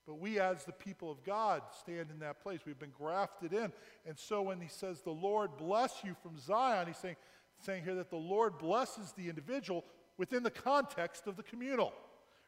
But 0.06 0.20
we, 0.20 0.40
as 0.40 0.66
the 0.66 0.74
people 0.74 1.12
of 1.12 1.24
God, 1.24 1.62
stand 1.80 2.10
in 2.12 2.20
that 2.20 2.42
place. 2.42 2.62
We've 2.66 2.80
been 2.80 2.94
grafted 2.98 3.54
in. 3.54 3.72
And 4.06 4.18
so 4.18 4.42
when 4.42 4.60
he 4.60 4.68
says, 4.68 5.02
The 5.02 5.12
Lord 5.12 5.56
bless 5.58 6.04
you 6.04 6.16
from 6.22 6.38
Zion, 6.38 6.88
he's 6.88 6.98
saying, 6.98 7.16
saying 7.62 7.84
here 7.84 7.96
that 7.96 8.10
the 8.10 8.18
Lord 8.18 8.58
blesses 8.58 9.14
the 9.14 9.30
individual 9.30 9.86
within 10.18 10.44
the 10.44 10.52
context 10.52 11.28
of 11.28 11.38
the 11.38 11.44
communal. 11.44 11.94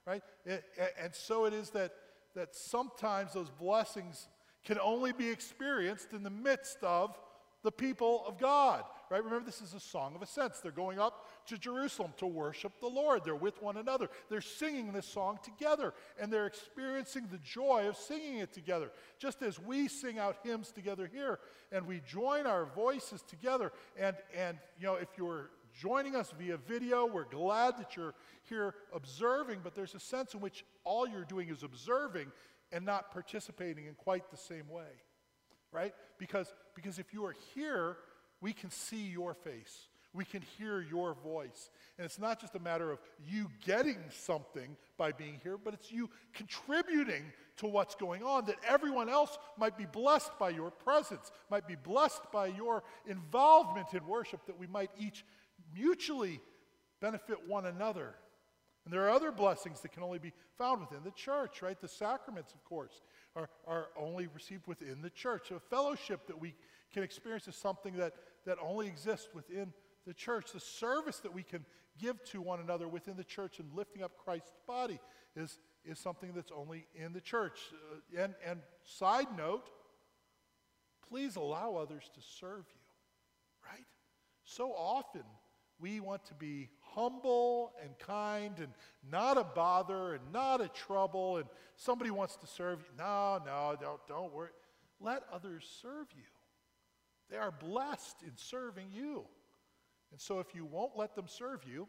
Right? 0.05 0.21
And 0.45 1.13
so 1.13 1.45
it 1.45 1.53
is 1.53 1.69
that, 1.71 1.93
that 2.35 2.53
sometimes 2.53 3.33
those 3.33 3.49
blessings 3.49 4.27
can 4.65 4.79
only 4.79 5.13
be 5.13 5.29
experienced 5.29 6.11
in 6.13 6.23
the 6.23 6.29
midst 6.29 6.83
of 6.83 7.17
the 7.63 7.71
people 7.71 8.23
of 8.27 8.37
God 8.37 8.83
right? 9.09 9.23
Remember, 9.23 9.45
this 9.45 9.61
is 9.61 9.73
a 9.73 9.79
song 9.79 10.15
of 10.15 10.21
ascents. 10.21 10.59
They're 10.59 10.71
going 10.71 10.99
up 10.99 11.27
to 11.47 11.57
Jerusalem 11.57 12.13
to 12.17 12.27
worship 12.27 12.73
the 12.79 12.87
Lord. 12.87 13.23
They're 13.23 13.35
with 13.35 13.61
one 13.61 13.77
another. 13.77 14.09
They're 14.29 14.41
singing 14.41 14.91
this 14.93 15.05
song 15.05 15.39
together, 15.43 15.93
and 16.19 16.31
they're 16.31 16.47
experiencing 16.47 17.27
the 17.31 17.37
joy 17.39 17.87
of 17.87 17.97
singing 17.97 18.39
it 18.39 18.53
together. 18.53 18.91
Just 19.17 19.41
as 19.41 19.59
we 19.59 19.87
sing 19.87 20.17
out 20.19 20.37
hymns 20.43 20.71
together 20.71 21.09
here, 21.11 21.39
and 21.71 21.85
we 21.85 22.01
join 22.07 22.45
our 22.47 22.65
voices 22.65 23.21
together. 23.21 23.71
And, 23.97 24.15
and 24.35 24.57
you 24.79 24.87
know, 24.87 24.95
if 24.95 25.09
you're 25.17 25.49
joining 25.77 26.15
us 26.15 26.33
via 26.39 26.55
video. 26.55 27.05
We're 27.05 27.25
glad 27.25 27.77
that 27.79 27.97
you're 27.97 28.13
here 28.43 28.75
observing, 28.93 29.59
but 29.61 29.75
there's 29.75 29.93
a 29.93 29.99
sense 29.99 30.33
in 30.33 30.39
which 30.39 30.63
all 30.85 31.05
you're 31.05 31.25
doing 31.25 31.49
is 31.49 31.63
observing 31.63 32.31
and 32.75 32.85
not 32.85 33.09
participating 33.09 33.85
in 33.85 33.93
quite 33.95 34.29
the 34.29 34.37
same 34.37 34.67
way, 34.69 34.91
right? 35.71 35.93
Because, 36.19 36.53
because 36.75 36.99
if 36.99 37.13
you 37.13 37.25
are 37.25 37.33
here, 37.55 37.95
we 38.41 38.51
can 38.51 38.69
see 38.69 39.07
your 39.07 39.33
face. 39.33 39.87
We 40.13 40.25
can 40.25 40.41
hear 40.57 40.81
your 40.81 41.13
voice. 41.13 41.69
And 41.97 42.03
it's 42.03 42.19
not 42.19 42.41
just 42.41 42.53
a 42.53 42.59
matter 42.59 42.91
of 42.91 42.99
you 43.25 43.47
getting 43.65 43.97
something 44.09 44.75
by 44.97 45.13
being 45.13 45.39
here, 45.41 45.57
but 45.57 45.73
it's 45.73 45.89
you 45.89 46.09
contributing 46.33 47.23
to 47.57 47.67
what's 47.67 47.95
going 47.95 48.23
on, 48.23 48.45
that 48.47 48.57
everyone 48.67 49.07
else 49.07 49.37
might 49.57 49.77
be 49.77 49.85
blessed 49.85 50.37
by 50.37 50.49
your 50.49 50.69
presence, 50.69 51.31
might 51.49 51.69
be 51.69 51.75
blessed 51.75 52.29
by 52.33 52.47
your 52.47 52.83
involvement 53.07 53.93
in 53.93 54.05
worship, 54.05 54.45
that 54.47 54.59
we 54.59 54.67
might 54.67 54.91
each 54.99 55.23
mutually 55.73 56.41
benefit 56.99 57.37
one 57.47 57.65
another. 57.67 58.15
And 58.85 58.93
there 58.93 59.03
are 59.03 59.09
other 59.09 59.31
blessings 59.31 59.81
that 59.81 59.91
can 59.91 60.03
only 60.03 60.19
be 60.19 60.31
found 60.57 60.79
within 60.79 61.03
the 61.03 61.11
church, 61.11 61.63
right? 61.63 61.79
The 61.79 61.87
sacraments, 61.87 62.53
of 62.53 62.63
course, 62.63 63.01
are, 63.35 63.49
are 63.67 63.87
only 63.97 64.27
received 64.27 64.67
within 64.67 65.01
the 65.01 65.09
church. 65.09 65.49
A 65.49 65.59
fellowship 65.59 66.27
that 66.27 66.39
we 66.39 66.53
can 66.93 67.01
experience 67.01 67.47
is 67.47 67.55
something 67.55 67.97
that, 67.97 68.13
that 68.45 68.57
only 68.61 68.87
exists 68.87 69.29
within 69.33 69.73
the 70.05 70.13
church. 70.13 70.51
The 70.53 70.59
service 70.59 71.17
that 71.19 71.33
we 71.33 71.41
can 71.41 71.65
give 71.99 72.23
to 72.25 72.41
one 72.41 72.59
another 72.59 72.87
within 72.87 73.17
the 73.17 73.23
church 73.23 73.59
and 73.59 73.73
lifting 73.73 74.03
up 74.03 74.11
Christ's 74.23 74.51
body 74.67 74.99
is, 75.35 75.57
is 75.83 75.97
something 75.97 76.31
that's 76.35 76.51
only 76.55 76.85
in 76.93 77.11
the 77.11 77.21
church. 77.21 77.59
Uh, 77.73 78.21
and, 78.21 78.35
and 78.45 78.59
side 78.83 79.27
note, 79.35 79.69
please 81.09 81.37
allow 81.37 81.75
others 81.75 82.03
to 82.13 82.21
serve 82.21 82.65
you, 82.69 83.67
right? 83.71 83.85
So 84.43 84.71
often 84.73 85.23
we 85.79 85.99
want 85.99 86.25
to 86.25 86.33
be 86.33 86.69
humble 86.93 87.73
and 87.83 87.97
kind 87.99 88.59
and 88.59 88.69
not 89.11 89.37
a 89.37 89.43
bother 89.43 90.13
and 90.13 90.23
not 90.31 90.61
a 90.61 90.69
trouble 90.69 91.37
and 91.37 91.45
somebody 91.75 92.11
wants 92.11 92.37
to 92.37 92.47
serve 92.47 92.79
you. 92.79 92.97
No, 92.97 93.41
no, 93.45 93.75
don't, 93.79 93.99
don't 94.07 94.33
worry. 94.33 94.51
Let 94.99 95.23
others 95.31 95.65
serve 95.81 96.07
you. 96.15 96.23
They 97.29 97.37
are 97.37 97.51
blessed 97.51 98.21
in 98.23 98.31
serving 98.35 98.87
you. 98.93 99.25
And 100.11 100.21
so 100.21 100.39
if 100.39 100.55
you 100.55 100.65
won't 100.65 100.95
let 100.95 101.15
them 101.15 101.25
serve 101.27 101.61
you, 101.69 101.87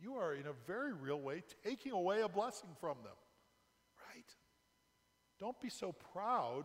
you 0.00 0.14
are 0.14 0.34
in 0.34 0.46
a 0.46 0.52
very 0.66 0.92
real 0.92 1.20
way 1.20 1.42
taking 1.64 1.92
away 1.92 2.22
a 2.22 2.28
blessing 2.28 2.70
from 2.80 2.96
them, 3.02 3.12
right? 4.08 4.34
Don't 5.38 5.60
be 5.60 5.68
so 5.68 5.92
proud 6.12 6.64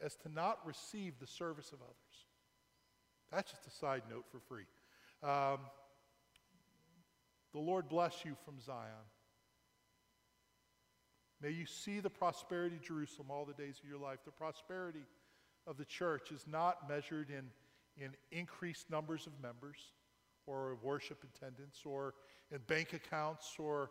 as 0.00 0.16
to 0.16 0.28
not 0.28 0.58
receive 0.66 1.14
the 1.20 1.26
service 1.26 1.70
of 1.72 1.78
others. 1.80 2.26
That's 3.30 3.50
just 3.50 3.66
a 3.66 3.70
side 3.70 4.02
note 4.10 4.24
for 4.30 4.40
free. 4.40 4.66
Um, 5.26 5.58
the 7.52 7.58
Lord 7.58 7.88
bless 7.88 8.24
you 8.24 8.36
from 8.44 8.60
Zion. 8.60 8.92
May 11.42 11.50
you 11.50 11.66
see 11.66 11.98
the 11.98 12.10
prosperity 12.10 12.76
of 12.76 12.82
Jerusalem 12.82 13.28
all 13.32 13.44
the 13.44 13.60
days 13.60 13.80
of 13.82 13.88
your 13.88 13.98
life. 13.98 14.20
The 14.24 14.30
prosperity 14.30 15.04
of 15.66 15.78
the 15.78 15.84
church 15.84 16.30
is 16.30 16.44
not 16.46 16.88
measured 16.88 17.30
in, 17.30 17.50
in 18.00 18.12
increased 18.30 18.88
numbers 18.88 19.26
of 19.26 19.32
members 19.42 19.78
or 20.46 20.78
worship 20.80 21.24
attendance 21.24 21.80
or 21.84 22.14
in 22.52 22.58
bank 22.68 22.92
accounts 22.92 23.56
or 23.58 23.90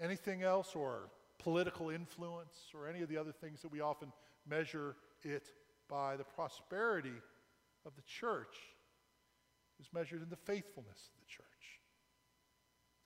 anything 0.00 0.42
else 0.42 0.74
or 0.74 1.08
political 1.38 1.90
influence 1.90 2.72
or 2.74 2.88
any 2.88 3.00
of 3.00 3.08
the 3.08 3.16
other 3.16 3.32
things 3.32 3.62
that 3.62 3.70
we 3.70 3.80
often 3.80 4.12
measure 4.48 4.96
it 5.22 5.52
by. 5.88 6.16
The 6.16 6.24
prosperity 6.24 7.14
of 7.86 7.94
the 7.94 8.02
church 8.02 8.56
is 9.80 9.88
measured 9.92 10.22
in 10.22 10.28
the 10.28 10.36
faithfulness 10.36 11.10
of 11.12 11.20
the 11.20 11.26
church. 11.26 11.44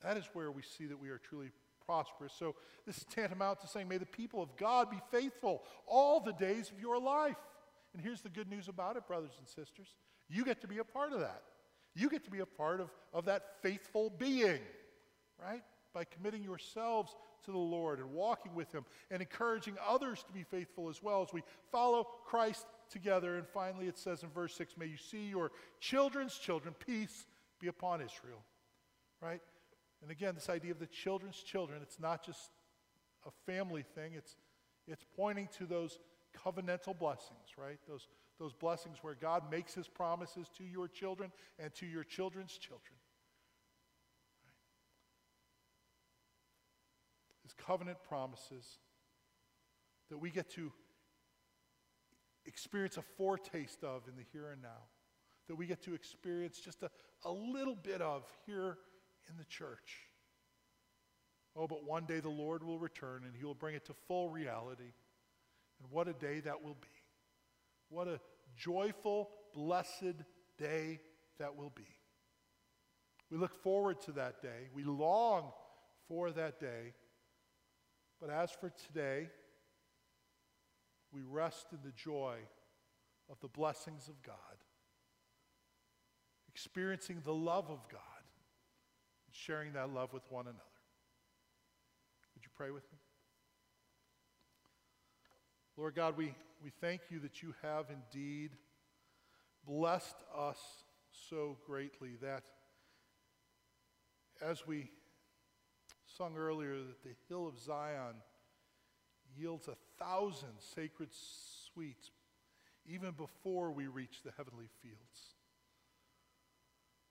That 0.02 0.16
is 0.16 0.28
where 0.32 0.50
we 0.50 0.62
see 0.62 0.86
that 0.86 1.00
we 1.00 1.08
are 1.08 1.18
truly 1.18 1.50
prosperous. 1.84 2.32
So 2.38 2.54
this 2.86 2.98
is 2.98 3.04
tantamount 3.04 3.60
to 3.60 3.66
saying, 3.66 3.88
may 3.88 3.98
the 3.98 4.06
people 4.06 4.42
of 4.42 4.56
God 4.56 4.90
be 4.90 5.00
faithful 5.10 5.62
all 5.86 6.20
the 6.20 6.32
days 6.32 6.70
of 6.70 6.80
your 6.80 7.00
life. 7.00 7.36
And 7.94 8.02
here's 8.02 8.20
the 8.20 8.28
good 8.28 8.48
news 8.48 8.68
about 8.68 8.96
it, 8.96 9.06
brothers 9.06 9.32
and 9.38 9.48
sisters. 9.48 9.88
You 10.28 10.44
get 10.44 10.60
to 10.60 10.68
be 10.68 10.78
a 10.78 10.84
part 10.84 11.12
of 11.12 11.20
that. 11.20 11.42
You 11.94 12.10
get 12.10 12.24
to 12.24 12.30
be 12.30 12.40
a 12.40 12.46
part 12.46 12.80
of, 12.80 12.90
of 13.12 13.24
that 13.24 13.62
faithful 13.62 14.10
being, 14.10 14.60
right? 15.42 15.62
By 15.94 16.04
committing 16.04 16.44
yourselves 16.44 17.16
to 17.44 17.50
the 17.50 17.58
Lord 17.58 17.98
and 17.98 18.12
walking 18.12 18.54
with 18.54 18.70
Him 18.72 18.84
and 19.10 19.22
encouraging 19.22 19.74
others 19.86 20.22
to 20.24 20.32
be 20.32 20.42
faithful 20.42 20.88
as 20.88 21.02
well 21.02 21.22
as 21.22 21.32
we 21.32 21.42
follow 21.72 22.06
Christ 22.26 22.66
together. 22.88 23.36
And 23.36 23.46
finally, 23.46 23.86
it 23.86 23.98
says 23.98 24.22
in 24.22 24.30
verse 24.30 24.54
6 24.54 24.76
May 24.76 24.86
you 24.86 24.96
see 24.96 25.28
your 25.28 25.50
children's 25.80 26.36
children, 26.36 26.74
peace 26.86 27.26
be 27.60 27.68
upon 27.68 28.00
Israel, 28.00 28.42
right? 29.20 29.40
And 30.02 30.10
again, 30.10 30.34
this 30.34 30.48
idea 30.48 30.70
of 30.70 30.78
the 30.78 30.86
children's 30.86 31.38
children, 31.42 31.80
it's 31.82 31.98
not 31.98 32.24
just 32.24 32.50
a 33.26 33.30
family 33.50 33.84
thing, 33.94 34.12
it's, 34.16 34.36
it's 34.86 35.04
pointing 35.16 35.48
to 35.58 35.66
those 35.66 35.98
covenantal 36.36 36.96
blessings, 36.98 37.56
right? 37.56 37.78
Those, 37.88 38.06
those 38.38 38.52
blessings 38.52 38.98
where 39.02 39.14
God 39.14 39.50
makes 39.50 39.74
his 39.74 39.88
promises 39.88 40.48
to 40.58 40.64
your 40.64 40.88
children 40.88 41.32
and 41.58 41.74
to 41.76 41.86
your 41.86 42.04
children's 42.04 42.52
children. 42.52 42.94
Right? 44.44 44.54
His 47.42 47.52
covenant 47.54 47.98
promises 48.08 48.78
that 50.10 50.18
we 50.18 50.30
get 50.30 50.48
to 50.50 50.72
experience 52.48 52.96
a 52.96 53.02
foretaste 53.02 53.84
of 53.84 54.02
in 54.08 54.16
the 54.16 54.24
here 54.32 54.50
and 54.50 54.62
now, 54.62 54.88
that 55.46 55.54
we 55.54 55.66
get 55.66 55.82
to 55.82 55.94
experience 55.94 56.58
just 56.58 56.82
a, 56.82 56.90
a 57.24 57.30
little 57.30 57.76
bit 57.76 58.02
of 58.02 58.24
here 58.46 58.78
in 59.28 59.36
the 59.36 59.44
church. 59.44 60.08
Oh, 61.56 61.66
but 61.66 61.84
one 61.84 62.04
day 62.04 62.20
the 62.20 62.28
Lord 62.28 62.62
will 62.62 62.78
return 62.78 63.22
and 63.24 63.34
he 63.36 63.44
will 63.44 63.54
bring 63.54 63.74
it 63.74 63.84
to 63.86 63.92
full 64.06 64.28
reality. 64.28 64.92
And 65.80 65.90
what 65.90 66.08
a 66.08 66.12
day 66.12 66.40
that 66.40 66.62
will 66.62 66.76
be. 66.80 66.88
What 67.88 68.08
a 68.08 68.20
joyful, 68.56 69.30
blessed 69.54 70.22
day 70.58 71.00
that 71.38 71.56
will 71.56 71.72
be. 71.74 71.86
We 73.30 73.38
look 73.38 73.54
forward 73.62 74.00
to 74.02 74.12
that 74.12 74.42
day. 74.42 74.68
We 74.74 74.84
long 74.84 75.52
for 76.06 76.30
that 76.30 76.60
day. 76.60 76.94
But 78.20 78.30
as 78.30 78.50
for 78.50 78.70
today, 78.70 79.28
we 81.12 81.22
rest 81.22 81.68
in 81.72 81.78
the 81.84 81.92
joy 81.92 82.36
of 83.30 83.40
the 83.40 83.48
blessings 83.48 84.08
of 84.08 84.22
God, 84.22 84.34
experiencing 86.48 87.20
the 87.24 87.34
love 87.34 87.70
of 87.70 87.88
God, 87.90 88.00
and 89.26 89.34
sharing 89.34 89.72
that 89.74 89.90
love 89.90 90.12
with 90.12 90.24
one 90.30 90.46
another. 90.46 90.58
Would 92.34 92.44
you 92.44 92.50
pray 92.56 92.70
with 92.70 92.84
me? 92.92 92.98
Lord 95.76 95.94
God, 95.94 96.16
we, 96.16 96.34
we 96.62 96.70
thank 96.80 97.02
you 97.10 97.20
that 97.20 97.42
you 97.42 97.54
have 97.62 97.86
indeed 97.90 98.50
blessed 99.64 100.16
us 100.36 100.58
so 101.28 101.56
greatly 101.66 102.16
that 102.20 102.42
as 104.40 104.66
we 104.66 104.90
sung 106.06 106.36
earlier, 106.36 106.76
that 106.78 107.02
the 107.02 107.14
hill 107.28 107.46
of 107.46 107.58
Zion 107.58 108.16
yields 109.36 109.68
a 109.68 109.76
thousand 110.02 110.54
sacred 110.74 111.08
sweets 111.72 112.10
even 112.86 113.12
before 113.12 113.70
we 113.70 113.86
reach 113.86 114.22
the 114.24 114.32
heavenly 114.36 114.68
fields. 114.82 115.34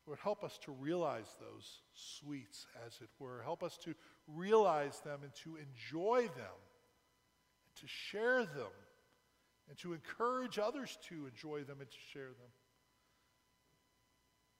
Lord, 0.05 0.19
help 0.23 0.43
us 0.43 0.57
to 0.63 0.71
realize 0.71 1.35
those 1.39 1.81
sweets, 1.93 2.65
as 2.85 2.93
it 3.01 3.09
were. 3.19 3.41
Help 3.43 3.61
us 3.61 3.77
to 3.83 3.93
realize 4.27 5.01
them 5.01 5.19
and 5.23 5.33
to 5.35 5.57
enjoy 5.57 6.29
them 6.35 6.55
to 7.79 7.87
share 7.87 8.43
them 8.43 8.73
and 9.69 9.77
to 9.79 9.93
encourage 9.93 10.59
others 10.59 10.97
to 11.09 11.27
enjoy 11.27 11.63
them 11.63 11.77
and 11.79 11.89
to 11.89 11.97
share 12.11 12.27
them. 12.27 12.51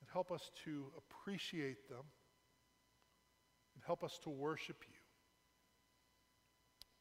And 0.01 0.09
help 0.11 0.31
us 0.31 0.51
to 0.65 0.85
appreciate 0.97 1.89
them 1.89 2.03
and 3.75 3.83
help 3.85 4.03
us 4.03 4.19
to 4.23 4.29
worship 4.29 4.83
you. 4.87 4.96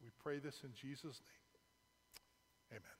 We 0.06 0.12
pray 0.22 0.38
this 0.38 0.60
in 0.62 0.70
Jesus' 0.72 1.20
name. 2.70 2.78
Amen. 2.78 2.96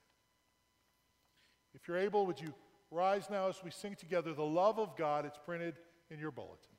If 1.73 1.87
you're 1.87 1.99
able, 1.99 2.27
would 2.27 2.41
you 2.41 2.53
rise 2.91 3.31
now 3.31 3.49
as 3.49 3.63
we 3.63 3.71
sing 3.71 3.95
together 3.95 4.35
the 4.35 4.43
love 4.43 4.81
of 4.81 4.97
God? 4.97 5.25
It's 5.25 5.39
printed 5.47 5.77
in 6.11 6.19
your 6.19 6.33
bulletin. 6.33 6.76